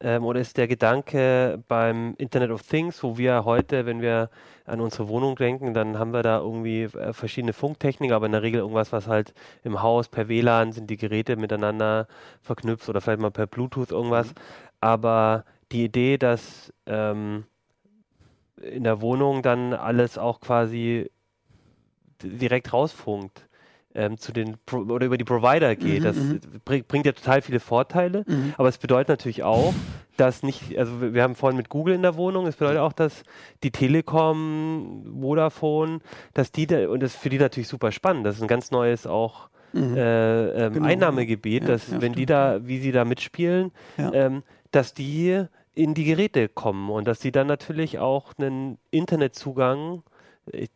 [0.01, 4.29] ähm, oder ist der Gedanke beim Internet of Things, wo wir heute, wenn wir
[4.65, 8.41] an unsere Wohnung denken, dann haben wir da irgendwie äh, verschiedene Funktechniken, aber in der
[8.41, 9.33] Regel irgendwas, was halt
[9.63, 12.07] im Haus per WLAN sind die Geräte miteinander
[12.41, 14.33] verknüpft oder vielleicht mal per Bluetooth irgendwas.
[14.79, 17.45] Aber die Idee, dass ähm,
[18.61, 21.11] in der Wohnung dann alles auch quasi
[22.21, 23.48] direkt rausfunkt
[23.95, 26.01] ähm, zu den Pro oder über die Provider geht.
[26.01, 26.39] Mhm, das mhm.
[26.65, 28.23] bring, bringt ja total viele Vorteile,
[28.57, 29.73] aber es bedeutet natürlich auch,
[30.17, 33.23] dass nicht, also wir haben vorhin mit Google in der Wohnung, es bedeutet auch, dass
[33.63, 35.99] die Telekom, Vodafone,
[36.33, 38.71] dass die da, und das ist für die natürlich super spannend, das ist ein ganz
[38.71, 39.95] neues auch Mhm.
[39.97, 40.87] äh, ähm, Genau.
[40.87, 42.29] Einnahmegebiet, Ja, dass ja, wenn die stimmt.
[42.31, 44.11] da, wie sie da mitspielen, Ja.
[44.13, 50.01] ähm, dass die in die Geräte kommen und dass die dann natürlich auch einen Internetzugang
[50.51, 50.67] äh,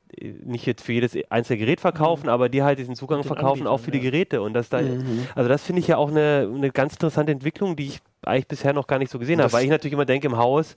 [0.44, 3.80] nicht jetzt für jedes einzelne Gerät verkaufen, aber die halt diesen Zugang den verkaufen auch
[3.80, 5.28] für die Anbietern, Geräte und dass da Mhm.
[5.36, 8.74] also das finde ich ja auch eine, eine ganz interessante Entwicklung, die ich eigentlich bisher
[8.74, 10.76] noch gar nicht so gesehen habe, das- weil ich natürlich immer denke, im Haus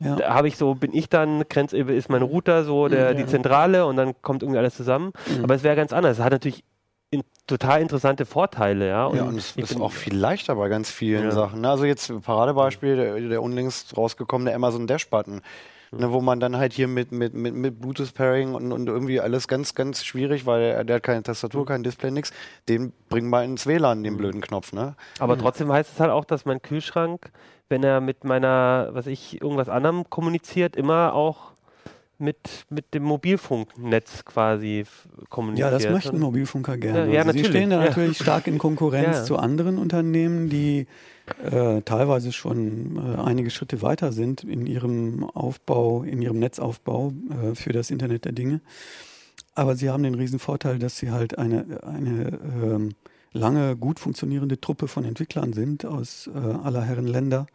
[0.00, 0.34] Ja.
[0.34, 3.18] habe ich so, bin ich dann, Grenz, ist mein Router so der, Mhm.
[3.18, 5.12] die Zentrale und dann kommt irgendwie alles zusammen.
[5.38, 5.44] Mhm.
[5.44, 6.18] Aber es wäre ganz anders.
[6.18, 6.64] Es hat natürlich
[7.10, 9.04] in, total interessante Vorteile, ja.
[9.06, 11.30] Und Ja, und es ich ist auch viel leichter bei ganz vielen Ja.
[11.30, 11.64] Sachen.
[11.64, 15.40] Also jetzt Paradebeispiel, der, der unlängst rausgekommene Amazon Dash-Button.
[15.94, 19.46] Ne, wo man dann halt hier mit, mit, mit, mit Bluetooth-Pairing und, und irgendwie alles
[19.46, 22.32] ganz, ganz schwierig, weil der, der hat keine Tastatur, kein Display, nix.
[22.66, 24.96] Den bringen wir ins WLAN, den blöden Knopf, ne?
[25.18, 27.30] Aber trotzdem heißt es halt auch, dass mein Kühlschrank,
[27.68, 31.51] wenn er mit meiner, was ich, irgendwas anderem kommuniziert, immer auch
[32.22, 35.72] mit, mit dem Mobilfunknetz quasi f- Ja, kommuniziert.
[35.72, 37.06] das möchten Mobilfunker gerne.
[37.08, 37.88] Ja, ja, Also Sie stehen da ja.
[37.90, 40.86] natürlich stark in Konkurrenz zu anderen Unternehmen, die
[41.42, 47.54] äh, teilweise schon äh, einige Schritte weiter sind in ihrem Aufbau, in ihrem Netzaufbau äh,
[47.54, 48.60] für das Internet der Dinge.
[49.54, 52.94] Aber sie haben den riesen Vorteil, dass sie halt eine, eine ähm,
[53.32, 57.46] lange gut funktionierende Truppe von Entwicklern sind aus äh, aller Herren Länder,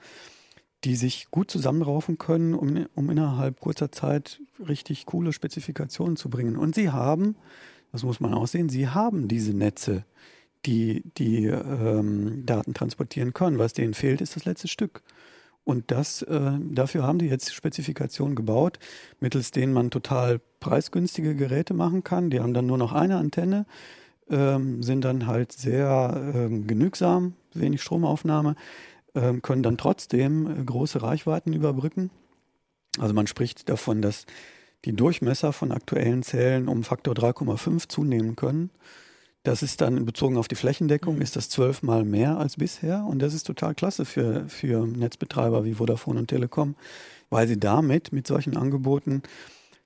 [0.88, 6.56] die sich gut zusammenraufen können, um, um innerhalb kurzer Zeit richtig coole Spezifikationen zu bringen.
[6.56, 7.36] Und sie haben,
[7.92, 10.06] das muss man auch sehen, sie haben diese Netze,
[10.66, 13.60] die die ähm, Daten transportieren können.
[13.60, 15.04] Was denen fehlt, ist das letzte Stück.
[15.66, 18.80] Und das, äh, dafür haben die jetzt Spezifikationen gebaut,
[19.20, 22.30] mittels denen man total preisgünstige Geräte machen kann.
[22.30, 23.66] Die haben dann nur noch eine Antenne,
[24.30, 28.56] ähm, sind dann halt sehr ähm, genügsam, wenig Stromaufnahme,
[29.42, 32.10] können dann trotzdem äh, große Reichweiten überbrücken.
[33.00, 34.26] Also man spricht davon, dass
[34.86, 38.72] die Durchmesser von aktuellen Zellen um Faktor 3,5 zunehmen können.
[39.44, 43.06] Das ist dann bezogen auf die Flächendeckung, ist das zwölfmal mehr als bisher.
[43.06, 46.76] Und das ist total klasse für, für Netzbetreiber wie Vodafone und Telekom,
[47.30, 49.24] weil sie damit mit solchen Angeboten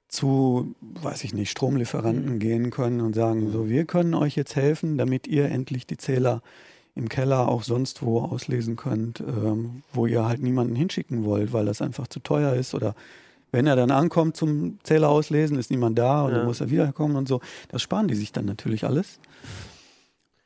[0.08, 4.98] zu, weiß ich nicht, Stromlieferanten gehen können und sagen, so, wir können euch jetzt helfen,
[4.98, 6.42] damit ihr endlich die Zähler
[6.96, 11.66] im Keller auch sonst wo auslesen könnt, ähm, wo ihr halt niemanden hinschicken wollt, weil
[11.66, 12.96] das einfach zu teuer ist oder
[13.54, 16.38] wenn er dann ankommt zum Zähler auslesen, ist niemand da und Ja.
[16.38, 17.42] dann muss er wiederkommen und so.
[17.70, 19.20] Das sparen die sich dann natürlich alles.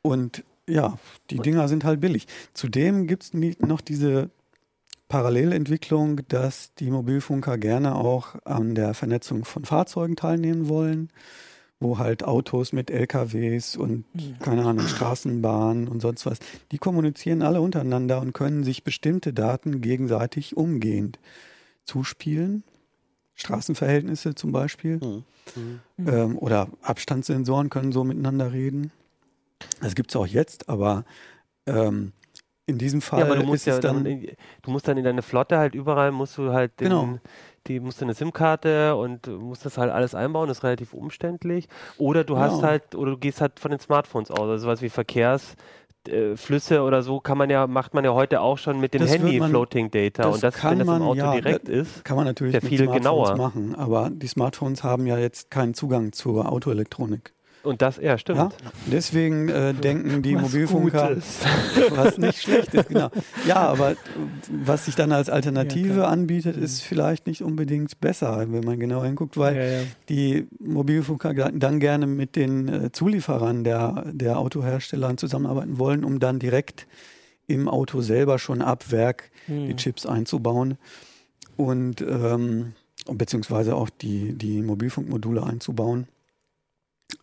[0.02, 0.98] Und ja,
[1.30, 2.26] die Dinger sind halt billig.
[2.52, 4.30] Zudem gibt es noch diese
[5.08, 11.10] Parallelentwicklung, dass die Mobilfunker gerne auch an der Vernetzung von Fahrzeugen teilnehmen wollen,
[11.78, 14.04] wo halt Autos mit LKWs und
[14.40, 16.38] keine Ahnung, Straßenbahnen und sonst was,
[16.72, 21.18] die kommunizieren alle untereinander und können sich bestimmte Daten gegenseitig umgehend
[21.84, 22.64] zuspielen.
[23.34, 24.98] Straßenverhältnisse zum Beispiel.
[24.98, 25.80] Mhm.
[25.98, 28.90] Ähm, oder Abstandssensoren können so miteinander reden.
[29.80, 31.04] Das gibt es auch jetzt, aber
[31.66, 32.12] ähm,
[32.66, 34.04] in diesem Fall Ja, aber du musst ist ja es dann.
[34.04, 34.28] dann, in-
[34.62, 37.18] du musst dann in deine Flotte halt überall musst du halt den, Genau.
[37.68, 41.68] die musst du eine SIM-Karte und musst das halt alles einbauen, das ist relativ umständlich.
[41.98, 42.66] Oder du hast Genau.
[42.68, 47.20] halt, oder du gehst halt von den Smartphones aus, also sowas wie Verkehrsflüsse oder so
[47.20, 49.90] kann man ja, macht man ja heute auch schon mit dem Das Handy man- Floating
[49.90, 52.04] Data das und das, kann wenn das im man, Auto ja, direkt ist.
[52.04, 53.36] Kann man natürlich mit viel Smartphones genauer.
[53.36, 57.32] machen, aber die Smartphones haben ja jetzt keinen Zugang zur Autoelektronik.
[57.66, 58.38] Und das, ja, stimmt.
[58.38, 58.48] Ja?
[58.86, 61.40] Deswegen äh, denken die Was Mobilfunker, Gutes.
[61.90, 63.10] was nicht schlecht ist, genau.
[63.46, 63.96] Ja, aber
[64.50, 69.02] was sich dann als Alternative Ja, anbietet, ist vielleicht nicht unbedingt besser, wenn man genau
[69.04, 75.78] hinguckt, weil Ja, die Mobilfunker dann gerne mit den äh, Zulieferern der, der Autohersteller zusammenarbeiten
[75.78, 76.86] wollen, um dann direkt
[77.48, 79.76] im Auto selber schon ab Werk die Hm.
[79.76, 80.78] Chips einzubauen
[81.56, 82.72] und ähm,
[83.12, 86.06] beziehungsweise auch die, die Mobilfunkmodule einzubauen.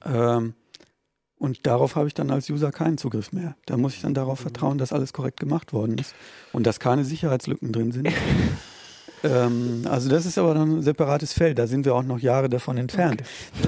[0.06, 0.54] Ähm,
[1.38, 3.56] und darauf habe ich dann als User keinen Zugriff mehr.
[3.66, 6.16] Da muss ich dann darauf vertrauen, dass alles korrekt gemacht worden ist
[6.54, 8.08] und dass keine Sicherheitslücken drin sind.
[9.24, 11.60] ähm, also das ist aber dann ein separates Feld.
[11.60, 13.24] Da sind wir auch noch Jahre davon entfernt.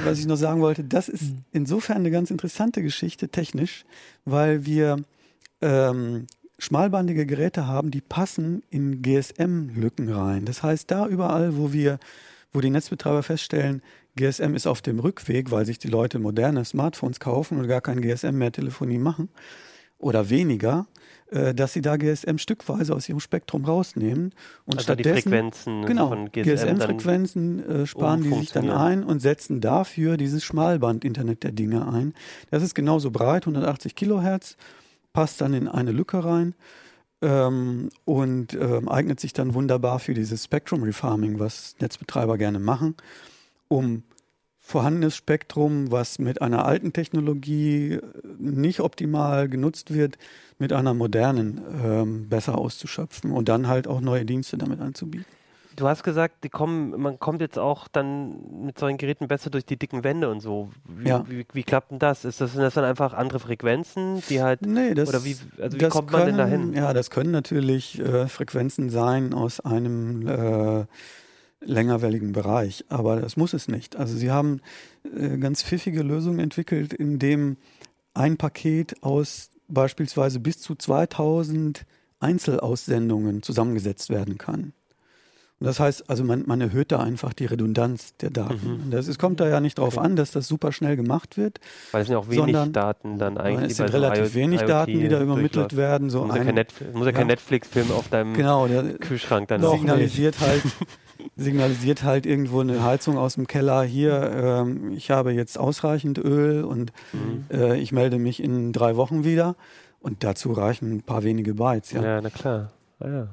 [0.05, 1.37] Was ich noch sagen wollte, das ist Mhm.
[1.51, 3.83] insofern eine ganz interessante Geschichte technisch,
[4.23, 5.03] weil wir
[5.61, 10.45] ähm, schmalbandige Geräte haben, die passen in GSM-Lücken rein.
[10.45, 11.99] Das heißt, da überall, wo wir,
[12.53, 13.81] wo die Netzbetreiber feststellen,
[14.15, 18.01] GSM ist auf dem Rückweg, weil sich die Leute moderne Smartphones kaufen und gar kein
[18.01, 19.29] GSM mehr Telefonie machen.
[19.97, 20.87] Oder weniger,
[21.31, 24.33] äh, dass sie da GSM stückweise aus ihrem Spektrum rausnehmen
[24.65, 28.69] und Also die stattdessen Frequenzen Genau, von GSM, dann GSM-Frequenzen äh, sparen die sich dann
[28.69, 32.13] ein und setzen dafür dieses Schmalband-Internet der Dinge ein.
[32.51, 34.57] Das ist genauso breit, 180 Kilohertz,
[35.13, 36.55] passt dann in eine Lücke rein
[37.21, 42.95] ähm, und ähm, eignet sich dann wunderbar für dieses Spectrum Refarming, was Netzbetreiber gerne machen,
[43.67, 44.03] um
[44.59, 48.01] vorhandenes Spektrum, was mit einer alten Technologie äh,
[48.39, 50.17] nicht optimal genutzt wird,
[50.57, 55.25] mit einer modernen ähm, besser auszuschöpfen und dann halt auch neue Dienste damit anzubieten.
[55.75, 59.75] Du hast gesagt, kommen, man kommt jetzt auch dann mit solchen Geräten besser durch die
[59.77, 60.69] dicken Wände und so.
[60.87, 61.25] Wie, Ja.
[61.27, 62.23] wie, wie klappt denn das?
[62.23, 65.77] Ist das, sind das dann einfach andere Frequenzen, die halt Nee, das, Oder wie- also
[65.77, 66.73] wie kommt man denn können, dahin?
[66.73, 70.85] Ja, das können natürlich äh, Frequenzen sein aus einem äh,
[71.61, 73.95] längerwelligen Bereich, aber das muss es nicht.
[73.95, 74.61] Also sie haben
[75.17, 77.57] äh, ganz pfiffige Lösungen entwickelt, in dem
[78.13, 81.85] ein Paket aus beispielsweise bis zu 2000
[82.19, 84.73] Einzelaussendungen zusammengesetzt werden kann.
[85.59, 88.83] Und das heißt, also man, man erhöht da einfach die Redundanz der Daten.
[88.87, 88.91] Mhm.
[88.91, 91.59] Das, es kommt da ja nicht drauf an, dass das super schnell gemacht wird,
[91.93, 93.71] weil es sind ja auch wenig sondern- Daten dann eigentlich.
[93.71, 95.77] es sind bei so relativ IoT wenig Daten, die da übermittelt durchläuft.
[95.77, 96.09] werden.
[96.09, 97.27] So muss ja ein- ja kein.
[97.27, 98.67] Netflix-Film auf deinem Genau,
[98.99, 99.79] Kühlschrank dann laufen.
[99.79, 100.61] signalisiert halt,
[101.35, 103.83] signalisiert halt irgendwo eine Heizung aus dem Keller.
[103.83, 107.45] Hier, ähm, ich habe jetzt ausreichend Öl und Mhm.
[107.51, 109.55] äh, ich melde mich in drei Wochen wieder.
[109.99, 111.91] Und dazu reichen ein paar wenige Bytes.
[111.91, 112.03] Ja.
[112.03, 112.71] Ja, na klar.
[112.99, 113.27] Ah, ja.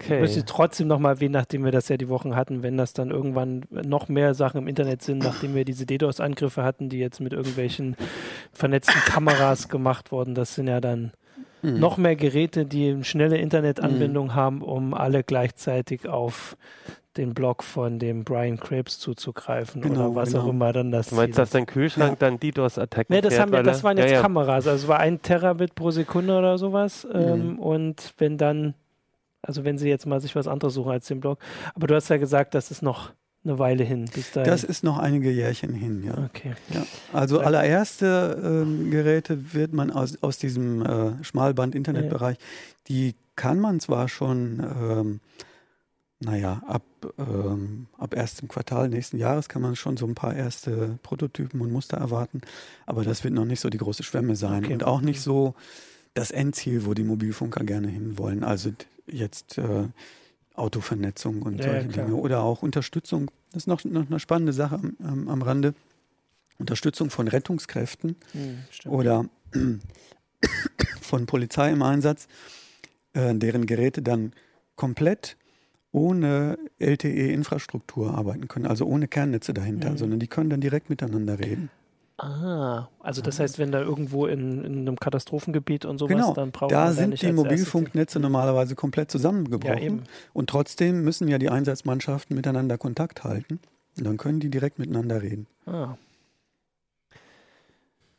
[0.00, 0.48] Ich möchte Okay.
[0.48, 4.08] trotzdem nochmal erwähnen, nachdem wir das ja die Wochen hatten, wenn das dann irgendwann noch
[4.08, 7.96] mehr Sachen im Internet sind, nachdem wir diese DDoS-Angriffe hatten, die jetzt mit irgendwelchen
[8.52, 11.12] vernetzten Kameras gemacht wurden, das sind ja dann
[11.62, 11.80] Hm.
[11.80, 16.56] noch mehr Geräte, die eine schnelle Internetanbindung haben, um alle gleichzeitig auf
[17.16, 20.44] den Blog von dem Brian Krebs zuzugreifen Genau, oder was genau.
[20.44, 23.52] auch immer dann das Du meinst, dass dein Kühlschrank dann DDoS-Attacken Nee, das, fährt, haben
[23.52, 24.22] wir, weil das waren jetzt ja, ja.
[24.22, 24.66] Kameras.
[24.66, 27.06] Also es war ein Terabit pro Sekunde oder sowas.
[27.12, 27.20] Mhm.
[27.20, 28.74] Ähm, und wenn dann,
[29.42, 31.38] also wenn sie jetzt mal sich was anderes suchen als den Blog.
[31.74, 33.10] Aber du hast ja gesagt, das ist noch
[33.44, 34.08] eine Weile hin.
[34.14, 34.50] Bis dahin.
[34.50, 36.16] Das ist noch einige Jährchen hin, ja.
[36.24, 36.54] okay.
[36.72, 36.84] ja.
[37.12, 42.36] Also allererste ähm, Geräte wird man aus, aus diesem äh, Schmalband-Internetbereich,
[42.88, 45.20] die kann man zwar schon, ähm,
[46.20, 46.84] naja, ab,
[47.18, 51.72] ähm, ab erstem Quartal nächsten Jahres kann man schon so ein paar erste Prototypen und
[51.72, 52.42] Muster erwarten,
[52.86, 54.74] aber das wird noch nicht so die große Schwemme sein Okay.
[54.74, 55.54] und auch nicht so
[56.14, 58.44] das Endziel, wo die Mobilfunker gerne hinwollen.
[58.44, 58.70] Also
[59.06, 59.88] jetzt äh,
[60.54, 62.06] Autovernetzung und Ja, ja, solche klar.
[62.06, 63.30] Dinge oder auch Unterstützung.
[63.52, 65.74] Das ist noch, noch eine spannende Sache am, am, am Rande.
[66.58, 68.94] Unterstützung von Rettungskräften Hm, stimmt.
[68.94, 69.24] oder
[71.00, 72.28] von Polizei im Einsatz,
[73.14, 74.32] äh, deren Geräte dann
[74.76, 75.36] komplett
[75.90, 79.96] ohne LTE-Infrastruktur arbeiten können, also ohne Kernnetze dahinter, Mhm.
[79.98, 81.70] sondern die können dann direkt miteinander reden.
[82.24, 86.52] Ah, also das heißt, wenn da irgendwo in, in einem Katastrophengebiet und sowas, Genau, dann
[86.52, 90.02] braucht Da man sind nicht die Mobilfunknetze normalerweise komplett Ja, zusammengebrochen eben.
[90.32, 93.58] und trotzdem müssen ja die Einsatzmannschaften miteinander Kontakt halten
[93.98, 95.48] und dann können die direkt miteinander reden.
[95.66, 95.96] Ah.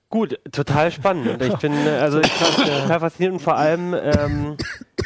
[0.09, 1.27] Gut, total spannend.
[1.27, 4.57] Und Ich bin, also ich fand äh, total faszinierend und vor allem ähm,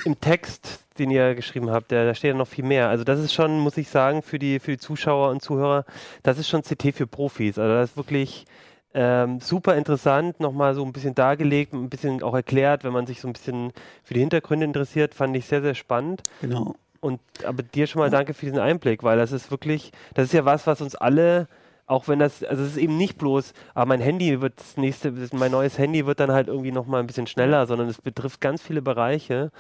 [0.05, 2.89] im Text, den ihr geschrieben habt, da, da steht ja noch viel mehr.
[2.89, 5.85] Also das ist schon, muss ich sagen, für die, für die Zuschauer und Zuhörer,
[6.23, 7.57] das ist schon CT für Profis.
[7.57, 8.45] Also das ist wirklich
[8.93, 13.21] ähm, super interessant, nochmal so ein bisschen dargelegt, ein bisschen auch erklärt, wenn man sich
[13.21, 13.71] so ein bisschen
[14.03, 16.23] für die Hintergründe interessiert, fand ich sehr, sehr spannend.
[16.41, 16.75] Genau.
[16.99, 18.11] Und aber dir schon mal Ja.
[18.11, 21.47] danke für diesen Einblick, weil das ist wirklich, das ist ja was, was uns alle,
[21.85, 25.13] auch wenn das, also es ist eben nicht bloß, aber mein Handy wird das nächste,
[25.33, 28.61] mein neues Handy wird dann halt irgendwie nochmal ein bisschen schneller, sondern es betrifft ganz
[28.63, 29.51] viele Bereiche,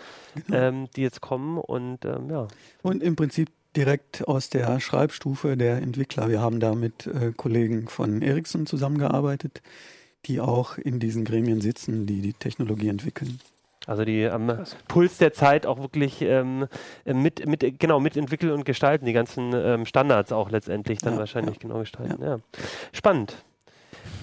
[0.47, 0.57] Genau.
[0.57, 2.47] ähm, die jetzt kommen und ähm, ja.
[2.81, 6.27] Und im Prinzip direkt aus der Schreibstufe der Entwickler.
[6.27, 9.61] Wir haben da mit äh, Kollegen von Ericsson zusammengearbeitet,
[10.25, 13.39] die auch in diesen Gremien sitzen, die die Technologie entwickeln.
[13.85, 16.67] Also die am Puls der Zeit auch wirklich ähm,
[17.05, 21.55] mit, mit, genau, mitentwickeln und gestalten, die ganzen ähm, Standards auch letztendlich dann Ja, wahrscheinlich
[21.55, 21.61] ja.
[21.61, 22.21] genau gestalten.
[22.21, 22.39] Ja.
[22.91, 23.37] Spannend.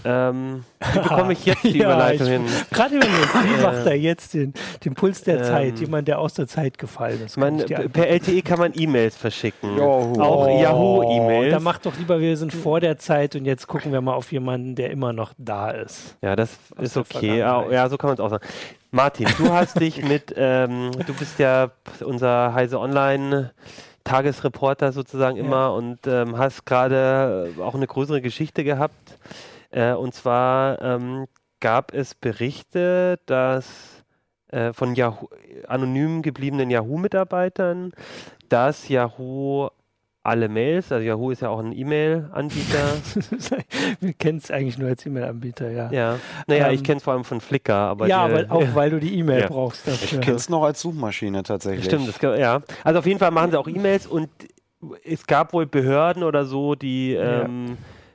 [0.06, 2.44] Ähm, wie bekomme ich jetzt die Ja, Überleitung ich- hin?
[2.70, 4.52] Gerade überlegt, wie Äh, macht er jetzt den,
[4.84, 7.36] den Puls der ähm, Jemand, jemand, der aus der Zeit gefallen ist.
[7.36, 9.76] Dir per LTE kann man E-Mails verschicken.
[9.78, 10.20] Yahoo.
[10.20, 11.52] Auch Oh, Yahoo-E-Mails.
[11.54, 14.30] Dann mach doch lieber, wir sind vor der Zeit und jetzt gucken wir mal auf
[14.32, 16.16] jemanden, der immer noch da ist.
[16.22, 17.38] Ja, das Aus ist okay.
[17.38, 18.44] Ja, ja, so kann man es auch sagen.
[18.90, 21.70] Martin, du hast dich mit, ähm, du bist ja
[22.04, 23.52] unser Heise Online
[24.04, 25.44] Tagesreporter sozusagen Ja.
[25.44, 28.94] immer und ähm, hast gerade auch eine größere Geschichte gehabt.
[29.74, 31.26] Äh, und zwar ähm,
[31.60, 34.04] gab es Berichte, dass
[34.48, 35.26] äh, von Yahoo,
[35.66, 37.92] anonym gebliebenen Yahoo-Mitarbeitern,
[38.48, 39.68] dass Yahoo
[40.22, 42.94] alle Mails, also Yahoo ist ja auch ein E-Mail-Anbieter,
[44.00, 45.90] wir kennen es eigentlich nur als E-Mail-Anbieter, ja.
[45.90, 48.74] Ja, naja, Ähm, ich kenne es vor allem von Flickr, aber ja, die- aber auch
[48.74, 49.48] weil du die E-Mail Ja.
[49.48, 50.20] brauchst Ich dafür.
[50.20, 51.84] kenne es noch als Suchmaschine tatsächlich.
[51.86, 52.62] Stimmt, das, ja.
[52.84, 54.30] Also auf jeden Fall machen sie auch E-Mails und
[55.04, 57.48] es gab wohl Behörden oder so, die Ja.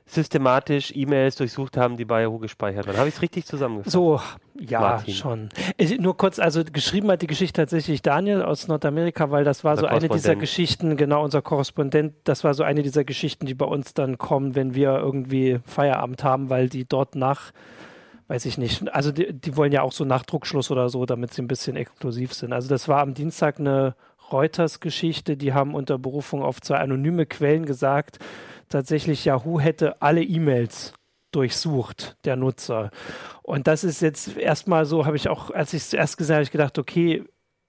[0.10, 2.98] Systematisch E-Mails durchsucht haben, die bei Yahoo gespeichert waren.
[2.98, 3.94] Habe ich es richtig zusammengefasst?
[3.94, 4.20] So,
[4.60, 5.14] ja, Martin.
[5.14, 5.50] schon.
[5.78, 9.74] Ich, nur kurz, also geschrieben hat die Geschichte tatsächlich Daniel aus Nordamerika, weil das war
[9.74, 10.36] Unser so eine dieser.
[10.36, 14.56] Geschichten, genau, unser Korrespondent, das war so eine dieser Geschichten, die bei uns dann kommen,
[14.56, 17.52] wenn wir irgendwie Feierabend haben, weil die dort nach,
[18.28, 21.44] weiß ich nicht, also die, die wollen ja auch so Nachdruckschluss oder so, damit sie
[21.44, 22.52] ein bisschen exklusiv sind.
[22.52, 23.96] Also das war am Dienstag eine
[24.32, 28.20] Reuters-Geschichte, die haben unter Berufung auf zwei anonyme Quellen gesagt,
[28.70, 30.94] tatsächlich Yahoo hätte alle E-Mails
[31.32, 32.90] durchsucht, der Nutzer.
[33.44, 36.38] Und das ist jetzt erstmal so, habe ich auch, als ich es zuerst gesehen habe,
[36.38, 37.24] habe ich gedacht, okay,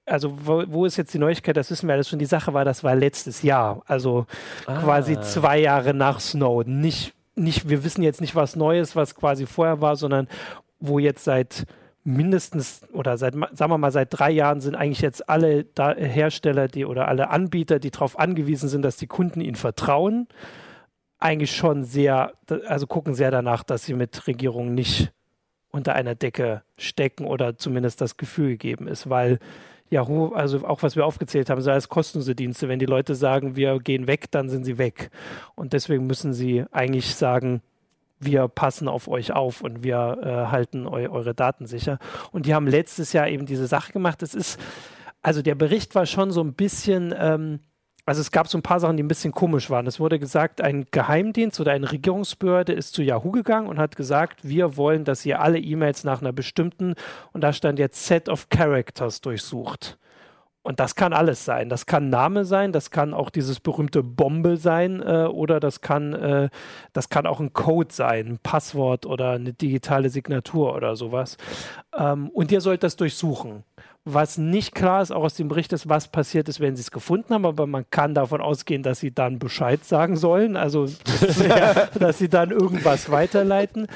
[0.07, 1.57] also wo, wo ist jetzt die Neuigkeit?
[1.57, 2.19] Das wissen wir alles schon.
[2.19, 4.27] Die Sache war, das war letztes Jahr, also
[4.65, 5.23] quasi Ah.
[5.23, 6.81] zwei Jahre nach Snowden.
[6.81, 10.27] Nicht, nicht, wir wissen jetzt nicht was Neues, was quasi vorher war, sondern
[10.81, 11.67] wo jetzt seit
[12.03, 16.67] mindestens oder seit, sagen wir mal, seit drei Jahren sind eigentlich jetzt alle da Hersteller,
[16.67, 20.27] die oder alle Anbieter, die darauf angewiesen sind, dass die Kunden ihnen vertrauen,
[21.21, 22.33] eigentlich schon sehr,
[22.67, 25.13] also gucken sehr danach, dass sie mit Regierungen nicht
[25.71, 29.39] unter einer Decke stecken oder zumindest das Gefühl gegeben ist, weil
[29.91, 32.69] Yahoo, also auch was wir aufgezählt haben, so als kostenlose Dienste.
[32.69, 35.11] Wenn die Leute sagen, wir gehen weg, dann sind sie weg.
[35.57, 37.61] Und deswegen müssen sie eigentlich sagen,
[38.21, 41.99] wir passen auf euch auf und wir äh, halten eu eure Daten sicher.
[42.33, 44.23] Und die haben letztes Jahr eben diese Sache gemacht.
[44.23, 44.61] Es ist,
[45.23, 47.61] also der Bericht war schon so ein bisschen, ähm,
[48.07, 49.87] also es gab so ein paar Sachen, die ein bisschen komisch waren.
[49.87, 54.41] Es wurde gesagt, ein Geheimdienst oder eine Regierungsbehörde ist zu Yahoo gegangen und hat gesagt,
[54.43, 56.95] wir wollen, dass ihr alle E-Mails nach einer bestimmten,
[57.33, 59.99] und da stand jetzt Set of Characters durchsucht.
[60.63, 61.71] Und das kann alles sein.
[61.71, 66.13] Das kann Name sein, das kann auch dieses berühmte Bombe sein äh, oder das kann,
[66.13, 66.51] äh,
[66.93, 71.39] das kann auch ein Code sein, ein Passwort oder eine digitale Signatur oder sowas.
[71.97, 73.65] Ähm, und ihr sollt das durchsuchen.
[74.07, 76.91] Was nicht klar ist, auch aus dem Bericht ist, was passiert ist, wenn sie es
[76.91, 80.87] gefunden haben, aber man kann davon ausgehen, dass sie dann Bescheid sagen sollen, also
[81.99, 83.89] dass sie dann irgendwas weiterleiten.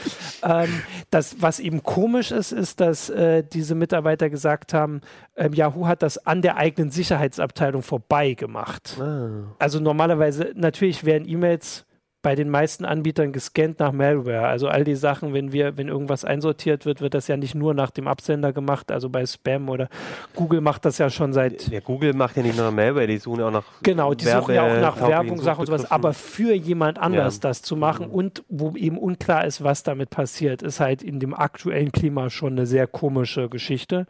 [0.43, 5.01] Ähm, das, was eben komisch ist, ist, dass äh, diese Mitarbeiter gesagt haben,
[5.37, 8.99] ähm, Yahoo hat das an der eigenen Sicherheitsabteilung vorbei gemacht.
[9.01, 9.55] Ah.
[9.59, 11.87] Also normalerweise, natürlich werden E-Mails
[12.25, 14.47] bei den meisten Anbietern gescannt nach Malware.
[14.49, 17.75] Also all die Sachen, wenn wir, wenn irgendwas einsortiert wird, wird das ja nicht nur
[17.75, 19.89] nach dem Absender gemacht, also bei Spam oder
[20.35, 23.41] Google macht das ja schon seit Ja, Google macht ja nicht nur Malware, die suchen
[23.41, 26.55] ja auch nach Genau, die suchen ja auch nach Werbung, Sachen und sowas, aber für
[26.55, 27.41] jemand anders Ja.
[27.43, 31.35] das zu machen und wo eben unklar ist, was damit passiert, ist halt in dem
[31.35, 34.07] aktuellen Klima schon eine sehr komische Geschichte.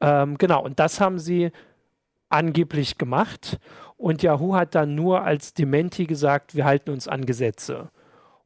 [0.00, 1.52] Ähm, genau, und das haben sie
[2.30, 3.58] angeblich gemacht
[4.04, 7.88] und Yahoo hat dann nur als Dementi gesagt, wir halten uns an Gesetze.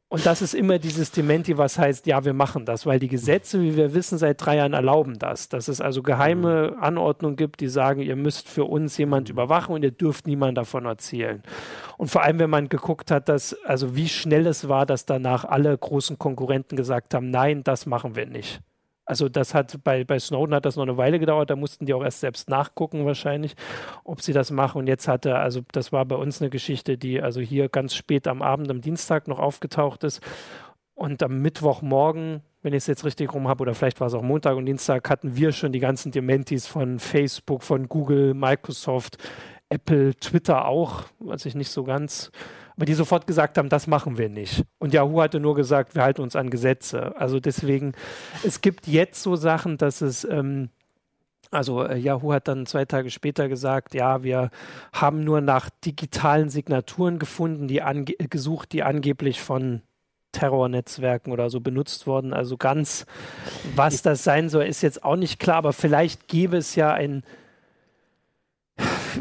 [0.07, 3.61] Und das ist immer dieses Dementi, was heißt, ja, wir machen das, weil die Gesetze,
[3.61, 5.49] wie wir wissen, seit drei Jahren erlauben das.
[5.49, 9.83] Dass es also geheime Anordnungen gibt, die sagen, ihr müsst für uns jemand überwachen und
[9.83, 11.43] ihr dürft niemand davon erzählen.
[11.97, 15.43] Und vor allem, wenn man geguckt hat, dass, also wie schnell es war, dass danach
[15.43, 18.61] alle großen Konkurrenten gesagt haben, nein, das machen wir nicht.
[19.09, 21.95] Also das hat bei, bei Snowden hat das noch eine Weile gedauert, da mussten die
[21.95, 23.55] auch erst selbst nachgucken wahrscheinlich,
[24.03, 24.77] ob sie das machen.
[24.77, 28.27] Und jetzt hatte, also das war bei uns eine Geschichte, die also hier ganz spät
[28.27, 30.21] am Abend, am Dienstag noch aufgetaucht ist.
[30.93, 34.21] Und am Mittwochmorgen, wenn ich es jetzt richtig rum habe, oder vielleicht war es auch
[34.21, 39.17] Montag und Dienstag, hatten wir schon die ganzen Dementis von Facebook, von Google, Microsoft,
[39.69, 42.29] Apple, Twitter auch, was ich nicht so ganz,
[42.79, 44.63] aber die sofort gesagt haben, das machen wir nicht.
[44.77, 47.13] Und Yahoo hatte nur gesagt, wir halten uns an Gesetze.
[47.17, 47.91] Also deswegen,
[48.45, 50.69] es gibt jetzt so Sachen, dass es, ähm,
[51.51, 54.49] Also äh, Yahoo hat dann zwei Tage später gesagt, ja, wir
[54.93, 57.81] haben nur nach digitalen Signaturen gefunden, die
[58.29, 59.81] gesucht, die angeblich von
[60.31, 62.33] Terrornetzwerken oder so benutzt worden.
[62.33, 63.05] Also ganz,
[63.75, 67.23] was das sein soll, ist jetzt auch nicht klar, aber vielleicht gäbe es ja ein,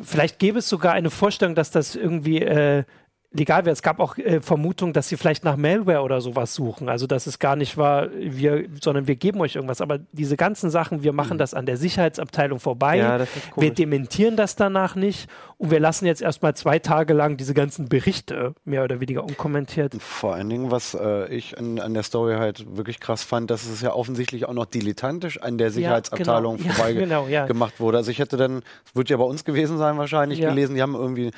[0.04, 2.84] vielleicht gäbe es sogar eine Vorstellung, dass das irgendwie äh,
[3.30, 3.72] legal wäre.
[3.72, 6.88] Es gab auch äh, Vermutungen, dass sie vielleicht nach Malware oder sowas suchen.
[6.88, 9.80] Also dass es gar nicht war, wir, sondern wir geben euch irgendwas.
[9.80, 11.38] Aber diese ganzen Sachen, wir machen mhm.
[11.38, 12.98] das an der Sicherheitsabteilung vorbei.
[12.98, 13.20] Ja,
[13.56, 17.88] wir dementieren das danach nicht und wir lassen jetzt erstmal zwei Tage lang diese ganzen
[17.88, 19.94] Berichte mehr oder weniger unkommentiert.
[20.00, 23.66] Vor allen Dingen, was äh, ich an, an, der Story halt wirklich krass fand, dass
[23.66, 26.74] es ja offensichtlich auch noch diletantisch an der Sicherheitsabteilung ja, genau.
[26.74, 27.46] vorbei ja, genau, ja.
[27.46, 27.98] gemacht wurde.
[27.98, 30.94] Also ich hätte dann, es wird ja bei uns gewesen sein wahrscheinlich, gelesen, die haben
[30.94, 31.32] irgendwie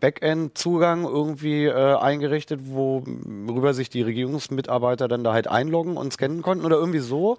[0.00, 6.64] Backend-Zugang irgendwie äh, eingerichtet, worüber sich die Regierungsmitarbeiter dann da halt einloggen und scannen konnten
[6.64, 7.38] oder irgendwie so.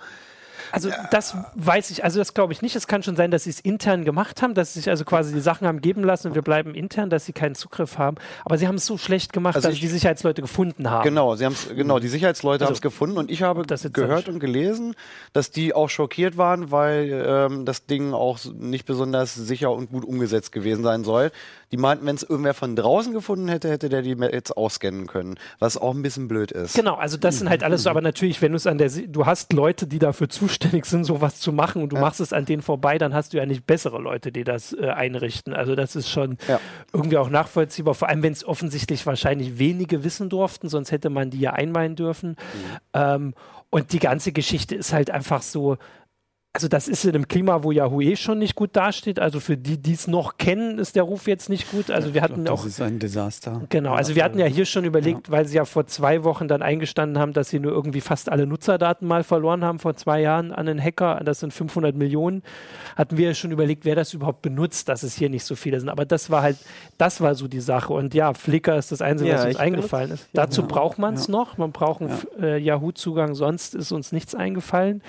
[0.74, 2.76] Also das weiß ich, also das glaube ich nicht.
[2.76, 5.32] Es kann schon sein, dass sie es intern gemacht haben, dass sie sich also quasi
[5.32, 8.18] die Sachen haben geben lassen und wir bleiben intern, dass sie keinen Zugriff haben.
[8.44, 11.04] Aber sie haben es so schlecht gemacht, also dass ich, die Sicherheitsleute gefunden haben.
[11.04, 14.28] Genau, sie haben es, genau, die Sicherheitsleute also, haben es gefunden und ich habe gehört
[14.28, 14.96] und gelesen,
[15.32, 20.04] dass die auch schockiert waren, weil ähm, das Ding auch nicht besonders sicher und gut
[20.04, 21.32] umgesetzt gewesen sein soll.
[21.74, 25.40] Die meinten, wenn es irgendwer von draußen gefunden hätte, hätte der die jetzt ausscannen können,
[25.58, 26.76] was auch ein bisschen blöd ist.
[26.76, 29.26] Genau, also das sind halt alles so, aber natürlich, wenn du es an der, du
[29.26, 32.02] hast Leute, die dafür zuständig sind, sowas zu machen und du ja.
[32.04, 34.88] machst es an denen vorbei, dann hast du ja nicht bessere Leute, die das äh,
[34.88, 35.56] einrichten.
[35.56, 36.60] Also das ist schon ja.
[36.94, 41.32] irgendwie auch nachvollziehbar, vor allem wenn es offensichtlich wahrscheinlich wenige wissen durften, sonst hätte man
[41.32, 42.30] die ja einweihen dürfen.
[42.30, 42.78] Mhm.
[42.94, 43.34] Ähm,
[43.72, 45.78] und die ganze Geschichte ist halt einfach so,
[46.56, 49.18] also das ist in einem Klima, wo Yahoo eh schon nicht gut dasteht.
[49.18, 51.90] Also für die, die es noch kennen, ist der Ruf jetzt nicht gut.
[51.90, 52.64] Also wir hatten glaub, auch.
[52.64, 53.64] Das ist ein Desaster.
[53.70, 55.34] Genau, also wir hatten ja hier schon überlegt, ja.
[55.34, 58.46] weil sie ja vor zwei Wochen dann eingestanden haben, dass sie nur irgendwie fast alle
[58.46, 61.22] Nutzerdaten mal verloren haben vor zwei Jahren an einen Hacker.
[61.26, 62.44] Das sind 500 Millionen.
[62.96, 65.80] Hatten wir ja schon überlegt, wer das überhaupt benutzt, dass es hier nicht so viele
[65.80, 65.90] sind.
[65.90, 66.58] Aber das war halt,
[67.00, 67.94] das war so die Sache.
[67.94, 70.30] Und ja, Flickr ist das Einzige, ja, was uns eingefallen ist.
[70.34, 70.68] Dazu ja.
[70.68, 71.58] braucht man es noch.
[71.58, 75.02] Man braucht einen äh, Yahoo-Zugang, sonst ist uns nichts eingefallen.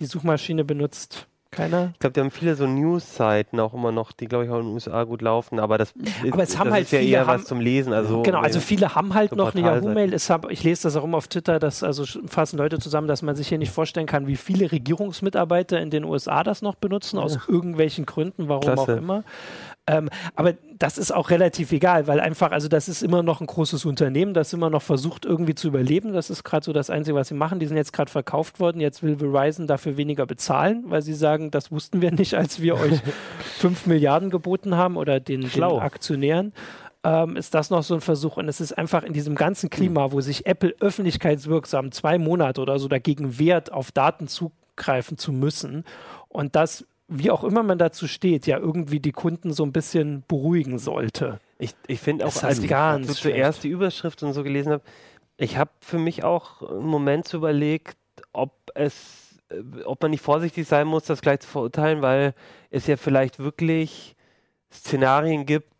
[0.00, 1.90] Die Suchmaschine benutzt keiner?
[1.94, 4.66] Ich glaube, die haben viele so News-Seiten auch immer noch, die, glaube ich, auch in
[4.66, 5.94] den USA gut laufen, aber das,
[6.30, 7.92] aber es haben das halt ist ja viele eher haben, was zum Lesen.
[7.92, 10.14] Also genau, also viele haben halt so noch eine Yahoo-Mail.
[10.50, 13.48] Ich lese das auch immer auf Twitter, dass also fassen Leute zusammen, dass man sich
[13.48, 18.04] hier nicht vorstellen kann, wie viele Regierungsmitarbeiter in den USA das noch benutzen, aus irgendwelchen
[18.06, 18.82] Gründen, warum Klasse.
[18.82, 19.24] auch immer.
[19.88, 23.46] Ähm, aber das ist auch relativ egal, weil einfach, also das ist immer noch ein
[23.46, 26.12] großes Unternehmen, das immer noch versucht irgendwie zu überleben.
[26.12, 27.58] Das ist gerade so das Einzige, was sie machen.
[27.58, 28.80] Die sind jetzt gerade verkauft worden.
[28.80, 32.76] Jetzt will Verizon dafür weniger bezahlen, weil sie sagen, das wussten wir nicht, als wir
[32.76, 33.00] euch
[33.58, 36.52] 5 Milliarden geboten haben oder den, den Aktionären.
[37.02, 38.36] Ähm, ist das noch so ein Versuch.
[38.36, 42.78] Und es ist einfach in diesem ganzen Klima, wo sich Apple öffentlichkeitswirksam zwei Monate oder
[42.78, 45.84] so dagegen wehrt, auf Daten zugreifen zu müssen.
[46.28, 50.24] Und das wie auch immer man dazu steht, ja irgendwie die Kunden so ein bisschen
[50.28, 51.40] beruhigen sollte.
[51.58, 54.82] Ich, ich finde auch, als ich ganz zuerst die Überschrift und so gelesen habe,
[55.38, 57.96] ich habe für mich auch einen Moment überlegt,
[58.32, 62.34] ob es, äh, ob man nicht vorsichtig sein muss, das gleich zu verurteilen, weil
[62.70, 64.14] es ja vielleicht wirklich
[64.70, 65.72] Szenarien gibt,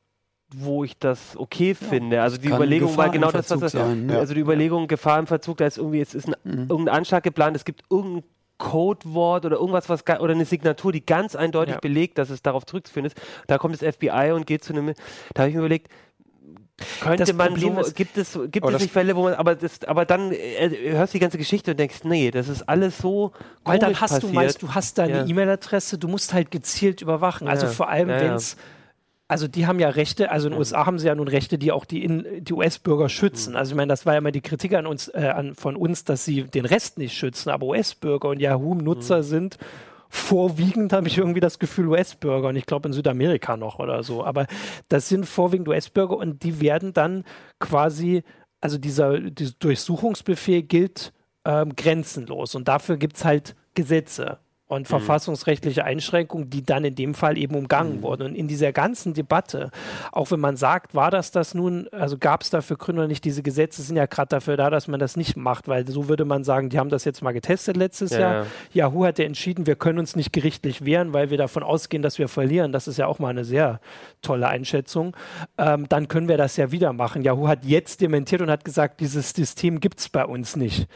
[0.55, 2.23] wo ich das okay ja, finde.
[2.23, 5.59] Also die Überlegung war genau das, was das, sein, also die Überlegung Gefahr im Verzug,
[5.59, 6.67] da ist irgendwie, es ist ein, mhm.
[6.71, 8.25] irgendein Anschlag geplant, es gibt irgendein
[8.59, 11.81] Codewort oder irgendwas, was oder eine Signatur, die ganz eindeutig ja.
[11.81, 13.17] belegt, dass es darauf zurückzuführen ist.
[13.47, 14.95] Da kommt das FBI und geht zu einem.
[15.35, 15.89] Da habe ich mir überlegt,
[17.01, 19.57] könnte das man Problem so, ist, gibt es, gibt es nicht Fälle, wo man, aber
[19.57, 22.99] das, aber dann äh, hörst du die ganze Geschichte und denkst, nee, das ist alles
[22.99, 23.33] so
[23.65, 24.23] Weil dann hast passiert.
[24.23, 25.27] du meist, du hast deine ja.
[25.27, 27.49] E-Mail-Adresse, du musst halt gezielt überwachen.
[27.49, 27.73] Also ja.
[27.73, 28.57] vor allem, ja, wenn es
[29.29, 31.71] also die haben ja Rechte, also in den USA haben sie ja nun Rechte, die
[31.71, 33.57] auch die, die US-Bürger schützen.
[33.57, 36.05] Also ich meine, das war ja immer die Kritik an uns, äh, an, von uns,
[36.05, 39.23] dass sie den Rest nicht schützen, aber US-Bürger und Yahoo-Nutzer mhm.
[39.23, 39.59] sind
[40.09, 44.25] vorwiegend, habe ich irgendwie das Gefühl, US-Bürger und ich glaube in Südamerika noch oder so.
[44.25, 44.47] Aber
[44.89, 47.25] das sind vorwiegend US-Bürger und die werden dann
[47.61, 48.23] quasi,
[48.63, 51.13] also dieser, dieser Durchsuchungsbefehl gilt
[51.45, 54.39] ähm, grenzenlos und dafür gibt es halt Gesetze
[54.69, 54.85] und mhm.
[54.85, 58.03] verfassungsrechtliche Einschränkungen, die dann in dem Fall eben umgangen mhm.
[58.03, 58.23] wurden.
[58.29, 59.71] Und in dieser ganzen Debatte,
[60.13, 63.25] auch wenn man sagt, war das das nun, also gab es dafür Gründe oder nicht,
[63.25, 66.27] diese Gesetze sind ja gerade dafür da, dass man das nicht macht, weil so würde
[66.27, 68.35] man sagen, die haben das jetzt mal getestet letztes ja, Jahr.
[68.35, 68.47] Ja.
[68.73, 72.19] Yahoo hat ja entschieden, wir können uns nicht gerichtlich wehren, weil wir davon ausgehen, dass
[72.19, 72.71] wir verlieren.
[72.71, 73.81] Das ist ja auch mal eine sehr
[74.21, 75.17] tolle Einschätzung.
[75.57, 77.23] Ähm, dann können wir das ja wieder machen.
[77.23, 80.89] Yahoo hat jetzt dementiert und hat gesagt, dieses System gibt es bei uns nicht.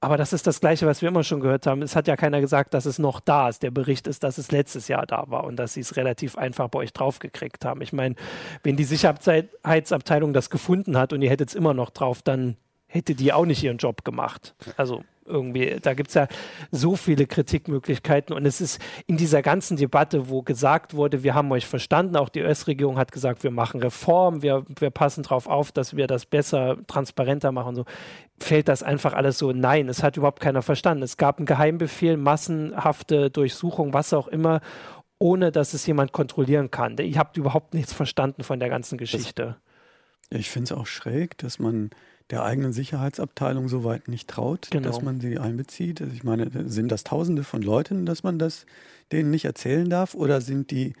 [0.00, 1.82] Aber das ist das Gleiche, was wir immer schon gehört haben.
[1.82, 3.64] Es hat ja keiner gesagt, dass es noch da ist.
[3.64, 6.68] Der Bericht ist, dass es letztes Jahr da war und dass sie es relativ einfach
[6.68, 7.80] bei euch draufgekriegt haben.
[7.82, 8.14] Ich meine,
[8.62, 13.16] wenn die Sicherheitsabteilung das gefunden hat und ihr hättet es immer noch drauf, dann hätte
[13.16, 14.54] die auch nicht ihren Job gemacht.
[14.76, 15.78] Also irgendwie.
[15.80, 16.26] Da gibt es ja
[16.70, 21.50] so viele Kritikmöglichkeiten und es ist in dieser ganzen Debatte, wo gesagt wurde, wir haben
[21.52, 25.72] euch verstanden, auch die US-Regierung hat gesagt, wir machen Reform, wir, wir passen darauf auf,
[25.72, 27.84] dass wir das besser, transparenter machen, so
[28.40, 31.02] fällt das einfach alles so, nein, es hat überhaupt keiner verstanden.
[31.02, 34.60] Es gab einen Geheimbefehl, massenhafte Durchsuchung, was auch immer
[35.18, 36.96] ohne dass es jemand kontrollieren kann.
[36.98, 39.56] Ihr habt überhaupt nichts verstanden von der ganzen Geschichte.
[40.30, 41.90] Ich finde es auch schräg, dass man
[42.30, 44.88] der eigenen Sicherheitsabteilung so weit nicht traut, genau.
[44.88, 46.00] dass man sie einbezieht.
[46.02, 48.66] Also ich meine, sind das Tausende von Leuten, dass man das
[49.12, 50.92] denen nicht erzählen darf oder sind die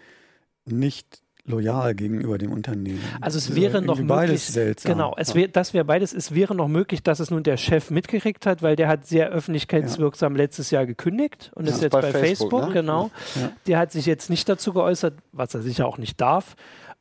[0.64, 3.02] nicht loyal gegenüber dem Unternehmen.
[3.20, 4.92] Also es wäre noch möglich, seltsam.
[4.92, 6.12] genau, es wär, das wäre beides.
[6.12, 9.30] Es wäre noch möglich, dass es nun der Chef mitgekriegt hat, weil der hat sehr
[9.30, 10.42] öffentlichkeitswirksam ja.
[10.42, 11.72] letztes Jahr gekündigt und ja.
[11.72, 12.74] ist jetzt bei, bei Facebook, Facebook ne?
[12.74, 13.10] genau.
[13.34, 13.52] Ja.
[13.66, 16.54] Der hat sich jetzt nicht dazu geäußert, was er sicher auch nicht darf.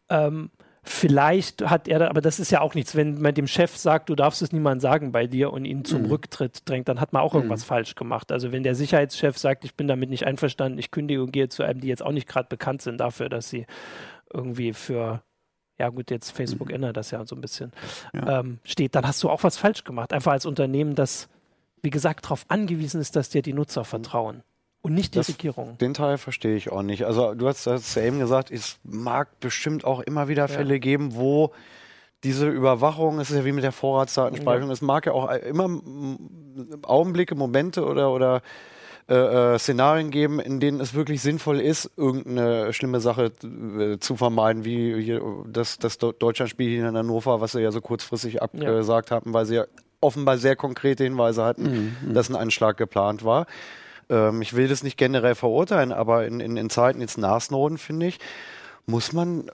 [0.09, 0.49] Ähm,
[0.89, 4.15] Vielleicht hat er, aber das ist ja auch nichts, wenn man dem Chef sagt, du
[4.15, 6.11] darfst es niemandem sagen bei dir und ihn zum mhm.
[6.11, 7.67] Rücktritt drängt, dann hat man auch irgendwas mhm.
[7.67, 8.31] falsch gemacht.
[8.31, 11.63] Also wenn der Sicherheitschef sagt, ich bin damit nicht einverstanden, ich kündige und gehe zu
[11.63, 13.65] einem, die jetzt auch nicht gerade bekannt sind dafür, dass sie
[14.33, 15.21] irgendwie für,
[15.77, 16.75] ja gut, jetzt Facebook mhm.
[16.75, 17.73] ändert das ja so ein bisschen,
[18.13, 18.39] ja.
[18.39, 20.13] Ähm, steht, dann hast du auch was falsch gemacht.
[20.13, 21.27] Einfach als Unternehmen, das,
[21.81, 24.41] wie gesagt, darauf angewiesen ist, dass dir die Nutzer vertrauen.
[24.87, 25.77] Und nicht die das, Regierung.
[25.79, 27.05] Den Teil verstehe ich auch nicht.
[27.05, 30.79] Also du hast, hast ja eben gesagt, es mag bestimmt auch immer wieder Fälle ja.
[30.79, 31.51] geben, wo
[32.23, 34.73] diese Überwachung, es ist ja wie mit der Vorratsdatenspeicherung, ja.
[34.73, 35.81] es mag ja auch immer
[36.83, 38.41] Augenblicke, Momente oder, oder
[39.09, 44.15] äh, äh, Szenarien geben, in denen es wirklich sinnvoll ist, irgendeine schlimme Sache äh, zu
[44.15, 49.09] vermeiden, wie hier das, das Deutschlandspiel hier in Hannover, was sie ja so kurzfristig abgesagt
[49.09, 49.17] ja.
[49.17, 49.65] haben, weil sie ja
[50.01, 51.95] offenbar sehr konkrete Hinweise hatten, mhm.
[52.09, 52.13] mhm.
[52.13, 53.47] dass ein Anschlag geplant war.
[54.09, 57.77] Ähm, ich will das nicht generell verurteilen, aber in, in, in Zeiten jetzt nach Snowden,
[57.77, 58.19] finde ich,
[58.85, 59.51] muss man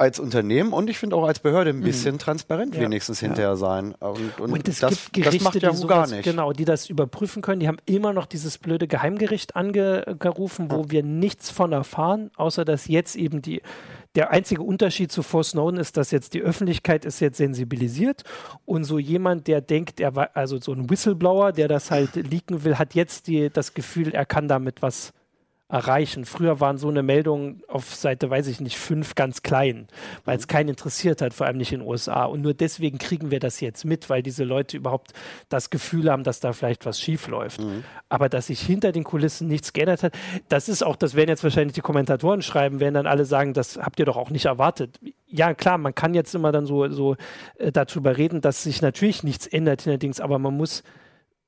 [0.00, 1.84] als Unternehmen und ich finde auch als Behörde ein mhm.
[1.84, 2.20] bisschen mhm.
[2.20, 2.80] transparent ja.
[2.80, 3.94] wenigstens hinterher sein.
[4.00, 6.22] Und, und, und das, gibt Gerichte, das macht ja gar nicht.
[6.22, 7.60] Genau, die das überprüfen können.
[7.60, 10.90] Die haben immer noch dieses blöde Geheimgericht angerufen, wo ja.
[10.90, 13.60] wir nichts von erfahren, außer dass jetzt eben die
[14.16, 18.24] der einzige Unterschied zu vor Snowden ist, dass jetzt die Öffentlichkeit ist jetzt sensibilisiert
[18.64, 22.64] und so jemand, der denkt, er war also so ein Whistleblower, der das halt leaken
[22.64, 25.12] will, hat jetzt die, das Gefühl, er kann damit was
[25.70, 26.24] erreichen.
[26.24, 29.86] Früher waren so eine Meldung auf Seite, weiß ich nicht, fünf ganz klein,
[30.24, 30.50] weil es mhm.
[30.50, 32.24] keinen interessiert hat, vor allem nicht in den USA.
[32.24, 35.12] Und nur deswegen kriegen wir das jetzt mit, weil diese Leute überhaupt
[35.48, 37.60] das Gefühl haben, dass da vielleicht was schief läuft.
[37.60, 37.84] Mhm.
[38.08, 40.14] Aber dass sich hinter den Kulissen nichts geändert hat,
[40.48, 43.78] das ist auch, das werden jetzt wahrscheinlich die Kommentatoren schreiben, werden dann alle sagen, das
[43.78, 44.98] habt ihr doch auch nicht erwartet.
[45.28, 47.16] Ja, klar, man kann jetzt immer dann so, so
[47.58, 50.82] äh, darüber reden, dass sich natürlich nichts ändert allerdings, aber man muss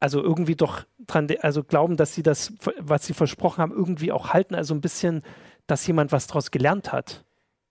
[0.03, 4.31] also irgendwie doch dran, also glauben, dass sie das, was sie versprochen haben, irgendwie auch
[4.31, 4.57] halten.
[4.57, 5.23] Also ein bisschen,
[5.69, 7.25] dass jemand was daraus gelernt hat.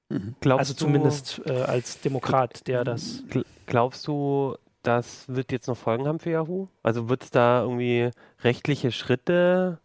[0.10, 0.36] Mhm.
[0.46, 3.24] also zumindest äh, als Demokrat, der das.
[3.66, 6.68] Glaubst du, das wird jetzt noch Folgen haben für Yahoo?
[6.84, 8.12] Also wird es da irgendwie
[8.44, 9.80] rechtliche Schritte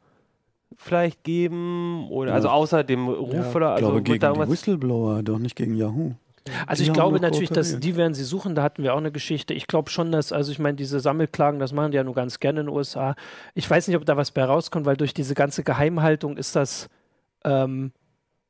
[0.77, 2.09] vielleicht geben?
[2.11, 2.37] Oder ja.
[2.37, 5.75] also außer dem Ruf ja, oder also ich glaube, gegen die Whistleblower, doch nicht gegen
[5.75, 6.15] Yahoo.
[6.67, 9.13] Also die ich glaube natürlich, dass die werden sie suchen, da hatten wir auch eine
[9.13, 9.55] Geschichte.
[9.55, 12.41] Ich glaube schon, dass, also ich meine, diese Sammelklagen, das machen die ja nur ganz
[12.41, 13.15] gerne in den USA.
[13.55, 16.89] Ich weiß nicht, ob da was bei rauskommt, weil durch diese ganze Geheimhaltung ist das,
[17.45, 17.93] ähm,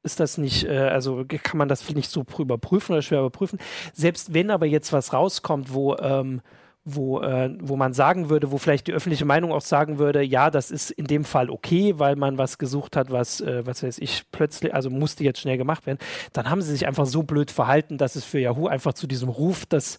[0.02, 3.58] ist das nicht, äh, also kann man das nicht so überprüfen oder schwer überprüfen.
[3.92, 6.40] Selbst wenn aber jetzt was rauskommt, wo ähm,
[6.88, 10.50] wo, äh, wo man sagen würde, wo vielleicht die öffentliche Meinung auch sagen würde, ja,
[10.50, 13.98] das ist in dem Fall okay, weil man was gesucht hat, was, äh, was weiß
[13.98, 15.98] ich, plötzlich, also musste jetzt schnell gemacht werden,
[16.32, 19.28] dann haben sie sich einfach so blöd verhalten, dass es für Yahoo einfach zu diesem
[19.28, 19.98] Ruf, das,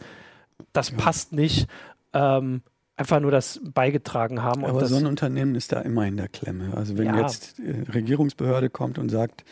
[0.72, 0.98] das ja.
[0.98, 1.68] passt nicht,
[2.14, 2.62] ähm,
[2.96, 4.64] einfach nur das beigetragen haben.
[4.64, 6.74] Aber so ein Unternehmen ist da immer in der Klemme.
[6.74, 7.20] Also wenn ja.
[7.20, 9.44] jetzt die Regierungsbehörde kommt und sagt,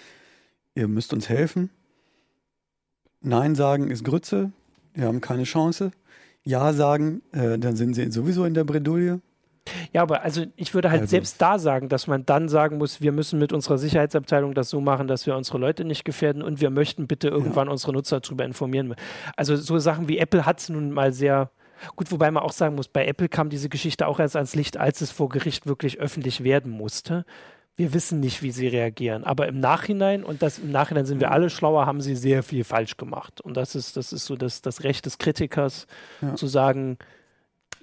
[0.74, 1.70] ihr müsst uns helfen,
[3.20, 4.52] Nein sagen ist Grütze,
[4.94, 5.92] wir haben keine Chance
[6.46, 9.22] ja sagen, äh, dann sind sie sowieso in der Bredouille.
[9.94, 11.12] Ja, aber also ich würde halt also.
[11.12, 14.80] selbst da sagen, dass man dann sagen muss, wir müssen mit unserer Sicherheitsabteilung das so
[14.80, 17.72] machen, dass wir unsere Leute nicht gefährden und wir möchten bitte irgendwann ja.
[17.72, 18.94] unsere Nutzer darüber informieren.
[19.36, 21.50] Also so Sachen wie Apple hat es nun mal sehr
[21.96, 24.78] gut, wobei man auch sagen muss, bei Apple kam diese Geschichte auch erst ans Licht,
[24.78, 27.26] als es vor Gericht wirklich öffentlich werden musste
[27.78, 29.24] wir wissen nicht, wie sie reagieren.
[29.24, 32.64] Aber im Nachhinein, und das im Nachhinein sind wir alle schlauer, haben sie sehr viel
[32.64, 33.42] falsch gemacht.
[33.42, 35.88] Und das ist, das ist so das, das Recht des Kritikers,
[36.22, 36.36] ja.
[36.36, 36.98] zu sagen,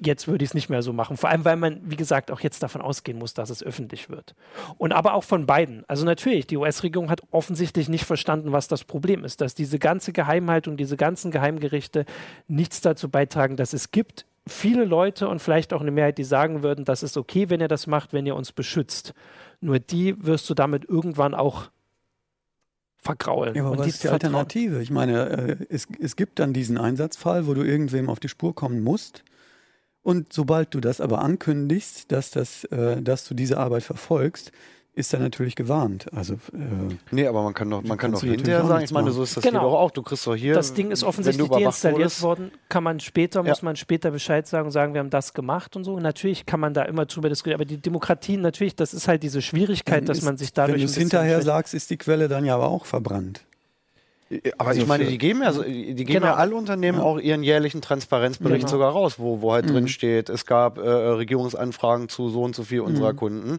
[0.00, 1.16] jetzt würde ich es nicht mehr so machen.
[1.16, 4.34] Vor allem, weil man, wie gesagt, auch jetzt davon ausgehen muss, dass es öffentlich wird.
[4.78, 5.84] Und aber auch von beiden.
[5.88, 10.12] Also natürlich, die US-Regierung hat offensichtlich nicht verstanden, was das Problem ist, dass diese ganze
[10.12, 12.06] Geheimhaltung, diese ganzen Geheimgerichte
[12.48, 16.62] nichts dazu beitragen, dass es gibt viele Leute und vielleicht auch eine Mehrheit, die sagen
[16.62, 19.14] würden, das ist okay, wenn ihr das macht, wenn ihr uns beschützt.
[19.62, 21.70] Nur die wirst du damit irgendwann auch
[22.98, 23.54] vergraulen.
[23.54, 24.82] Ja, aber und was ist die Alternative?
[24.82, 28.54] Ich meine, äh, es, es gibt dann diesen Einsatzfall, wo du irgendwem auf die Spur
[28.54, 29.24] kommen musst
[30.02, 34.52] Und sobald du das aber ankündigst, dass, das, äh, dass du diese Arbeit verfolgst,
[34.94, 36.06] ist er natürlich gewarnt.
[36.12, 36.58] Also, äh,
[37.10, 39.42] Nee, aber man kann doch, man kann doch hinterher sagen, ich meine, so ist das
[39.42, 39.60] Genau.
[39.60, 39.90] hier doch auch.
[39.90, 40.52] Du kriegst doch hier.
[40.52, 42.50] Das Ding ist wenn offensichtlich du überwacht deinstalliert worden.
[42.68, 43.48] Kann man später, Ja.
[43.48, 45.94] muss man später Bescheid sagen und sagen, wir haben das gemacht und so.
[45.94, 47.54] Und natürlich kann man da immer drüber diskutieren.
[47.54, 50.74] Aber die Demokratie, natürlich, das ist halt diese Schwierigkeit, dann dass ist, man sich dadurch.
[50.74, 51.46] Wenn du es hinterher schwächt.
[51.46, 53.40] sagst, ist die Quelle dann ja aber auch verbrannt.
[54.58, 56.26] Aber Also ich meine, die geben ja, so- die geben Genau.
[56.26, 58.70] ja alle Unternehmen auch ihren jährlichen Transparenzbericht Genau.
[58.70, 59.72] sogar raus, wo, wo halt Mhm.
[59.72, 63.58] drin steht, es gab äh, Regierungsanfragen zu so und so viel unserer Kunden.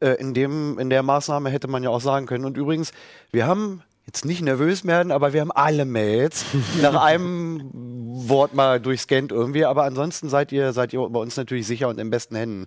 [0.00, 2.44] Äh, in, dem, in der Maßnahme hätte man ja auch sagen können.
[2.44, 2.92] Und übrigens,
[3.32, 6.44] wir haben jetzt nicht nervös werden, aber wir haben alle Mails
[6.82, 9.64] nach einem Wort mal durchscannt irgendwie.
[9.64, 12.66] Aber ansonsten seid ihr, seid ihr bei uns natürlich sicher und in besten Händen.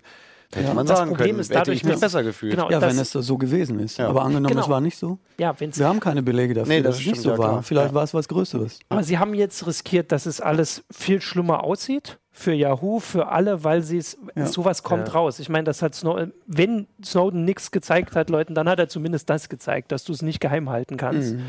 [0.53, 0.73] Hätte Ja.
[0.75, 2.51] man Das sagen Problem können, ist hätte dadurch, ich mich besser gefühlt.
[2.53, 2.69] Genau.
[2.69, 3.97] Ja, wenn es so gewesen ist.
[3.97, 4.07] Ja.
[4.09, 4.61] Aber angenommen, Genau.
[4.61, 5.17] es war nicht so.
[5.39, 7.37] Ja, wenn's, Wir haben keine Belege dafür, Nee, das dass es nicht so war.
[7.37, 7.63] klar.
[7.63, 7.95] Vielleicht Ja.
[7.95, 8.77] war es was Größeres.
[8.89, 12.19] aber sie haben jetzt riskiert, dass es alles viel schlimmer aussieht.
[12.35, 14.47] Für Yahoo, für alle, weil sie es, Ja.
[14.47, 15.13] sowas kommt Ja.
[15.13, 15.37] raus.
[15.37, 19.29] Ich meine, das hat Snowden, wenn Snowden nichts gezeigt hat, Leuten, dann hat er zumindest
[19.29, 21.35] das gezeigt, dass du es nicht geheim halten kannst.
[21.35, 21.43] Mhm.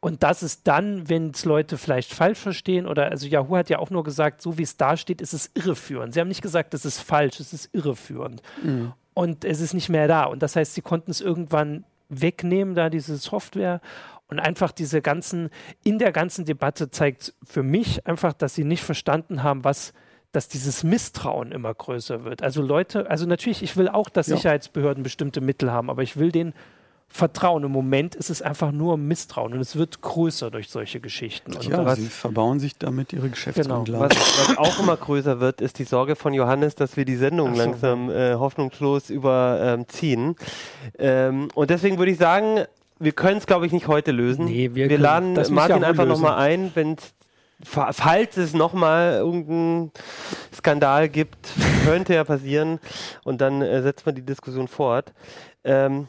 [0.00, 3.78] Und das ist dann, wenn es Leute vielleicht falsch verstehen oder, also Yahoo hat ja
[3.80, 6.14] auch nur gesagt, so wie es da steht, ist es irreführend.
[6.14, 8.40] Sie haben nicht gesagt, es ist falsch, es ist irreführend.
[8.62, 8.92] Mhm.
[9.12, 10.24] Und es ist nicht mehr da.
[10.24, 13.82] Und das heißt, sie konnten es irgendwann wegnehmen, da diese Software.
[14.28, 15.50] Und einfach diese ganzen,
[15.84, 19.92] in der ganzen Debatte zeigt für mich einfach, dass sie nicht verstanden haben, was,
[20.32, 22.42] dass dieses Misstrauen immer größer wird.
[22.42, 24.36] Also Leute, also natürlich, ich will auch, dass Ja.
[24.36, 26.54] Sicherheitsbehörden bestimmte Mittel haben, aber ich will denen
[27.12, 27.64] vertrauen.
[27.64, 31.54] Im Moment ist es einfach nur Misstrauen und es wird größer durch solche Geschichten.
[31.56, 34.14] Und Ja, was- sie verbauen sich damit ihre Geschäftsgrundlage.
[34.14, 37.56] Was, was auch immer größer wird, ist die Sorge von Johannes, dass wir die Sendung
[37.56, 37.62] so.
[37.62, 40.36] langsam äh, hoffnungslos überziehen.
[40.98, 42.64] Ähm, und deswegen würde ich sagen,
[43.00, 44.44] wir können es, glaube ich, nicht heute lösen.
[44.44, 46.94] Nee, wir wir laden Martin Yahoo einfach nochmal ein, wenn
[47.64, 49.92] falls es nochmal irgendeinen
[50.54, 51.52] Skandal gibt,
[51.84, 52.80] könnte ja passieren.
[53.24, 55.12] Und dann äh, setzt man die Diskussion fort.
[55.64, 56.08] Ähm,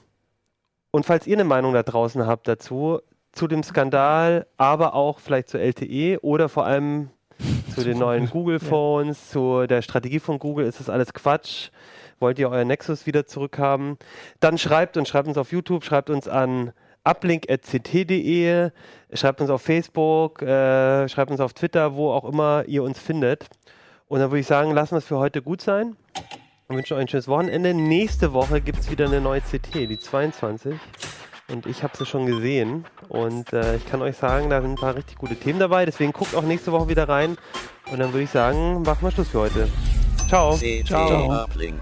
[0.91, 2.99] und falls ihr eine Meinung da draußen habt dazu,
[3.31, 7.09] zu dem Skandal, aber auch vielleicht zur LTE oder vor allem
[7.73, 11.69] zu den neuen Google-Phones, zu der Strategie von Google, ist das alles Quatsch?
[12.19, 13.97] Wollt ihr euer Nexus wieder zurückhaben?
[14.41, 16.73] Dann schreibt und schreibt uns auf YouTube, schreibt uns an
[17.03, 18.69] uplink.ct.de,
[19.13, 23.47] schreibt uns auf Facebook, äh, schreibt uns auf Twitter, wo auch immer ihr uns findet.
[24.07, 25.95] Und dann würde ich sagen, lassen wir es für heute gut sein.
[26.67, 27.73] Und wünsche euch ein schönes Wochenende.
[27.73, 30.75] Nächste Woche gibt es wieder eine neue CT, die 22.
[31.49, 32.85] Und ich habe sie schon gesehen.
[33.09, 35.85] Und äh, ich kann euch sagen, da sind ein paar richtig gute Themen dabei.
[35.85, 37.37] Deswegen guckt auch nächste Woche wieder rein.
[37.91, 39.67] Und dann würde ich sagen, machen wir Schluss für heute.
[40.27, 40.55] Ciao.
[40.55, 41.43] CT Ciao.
[41.43, 41.81] Uplink.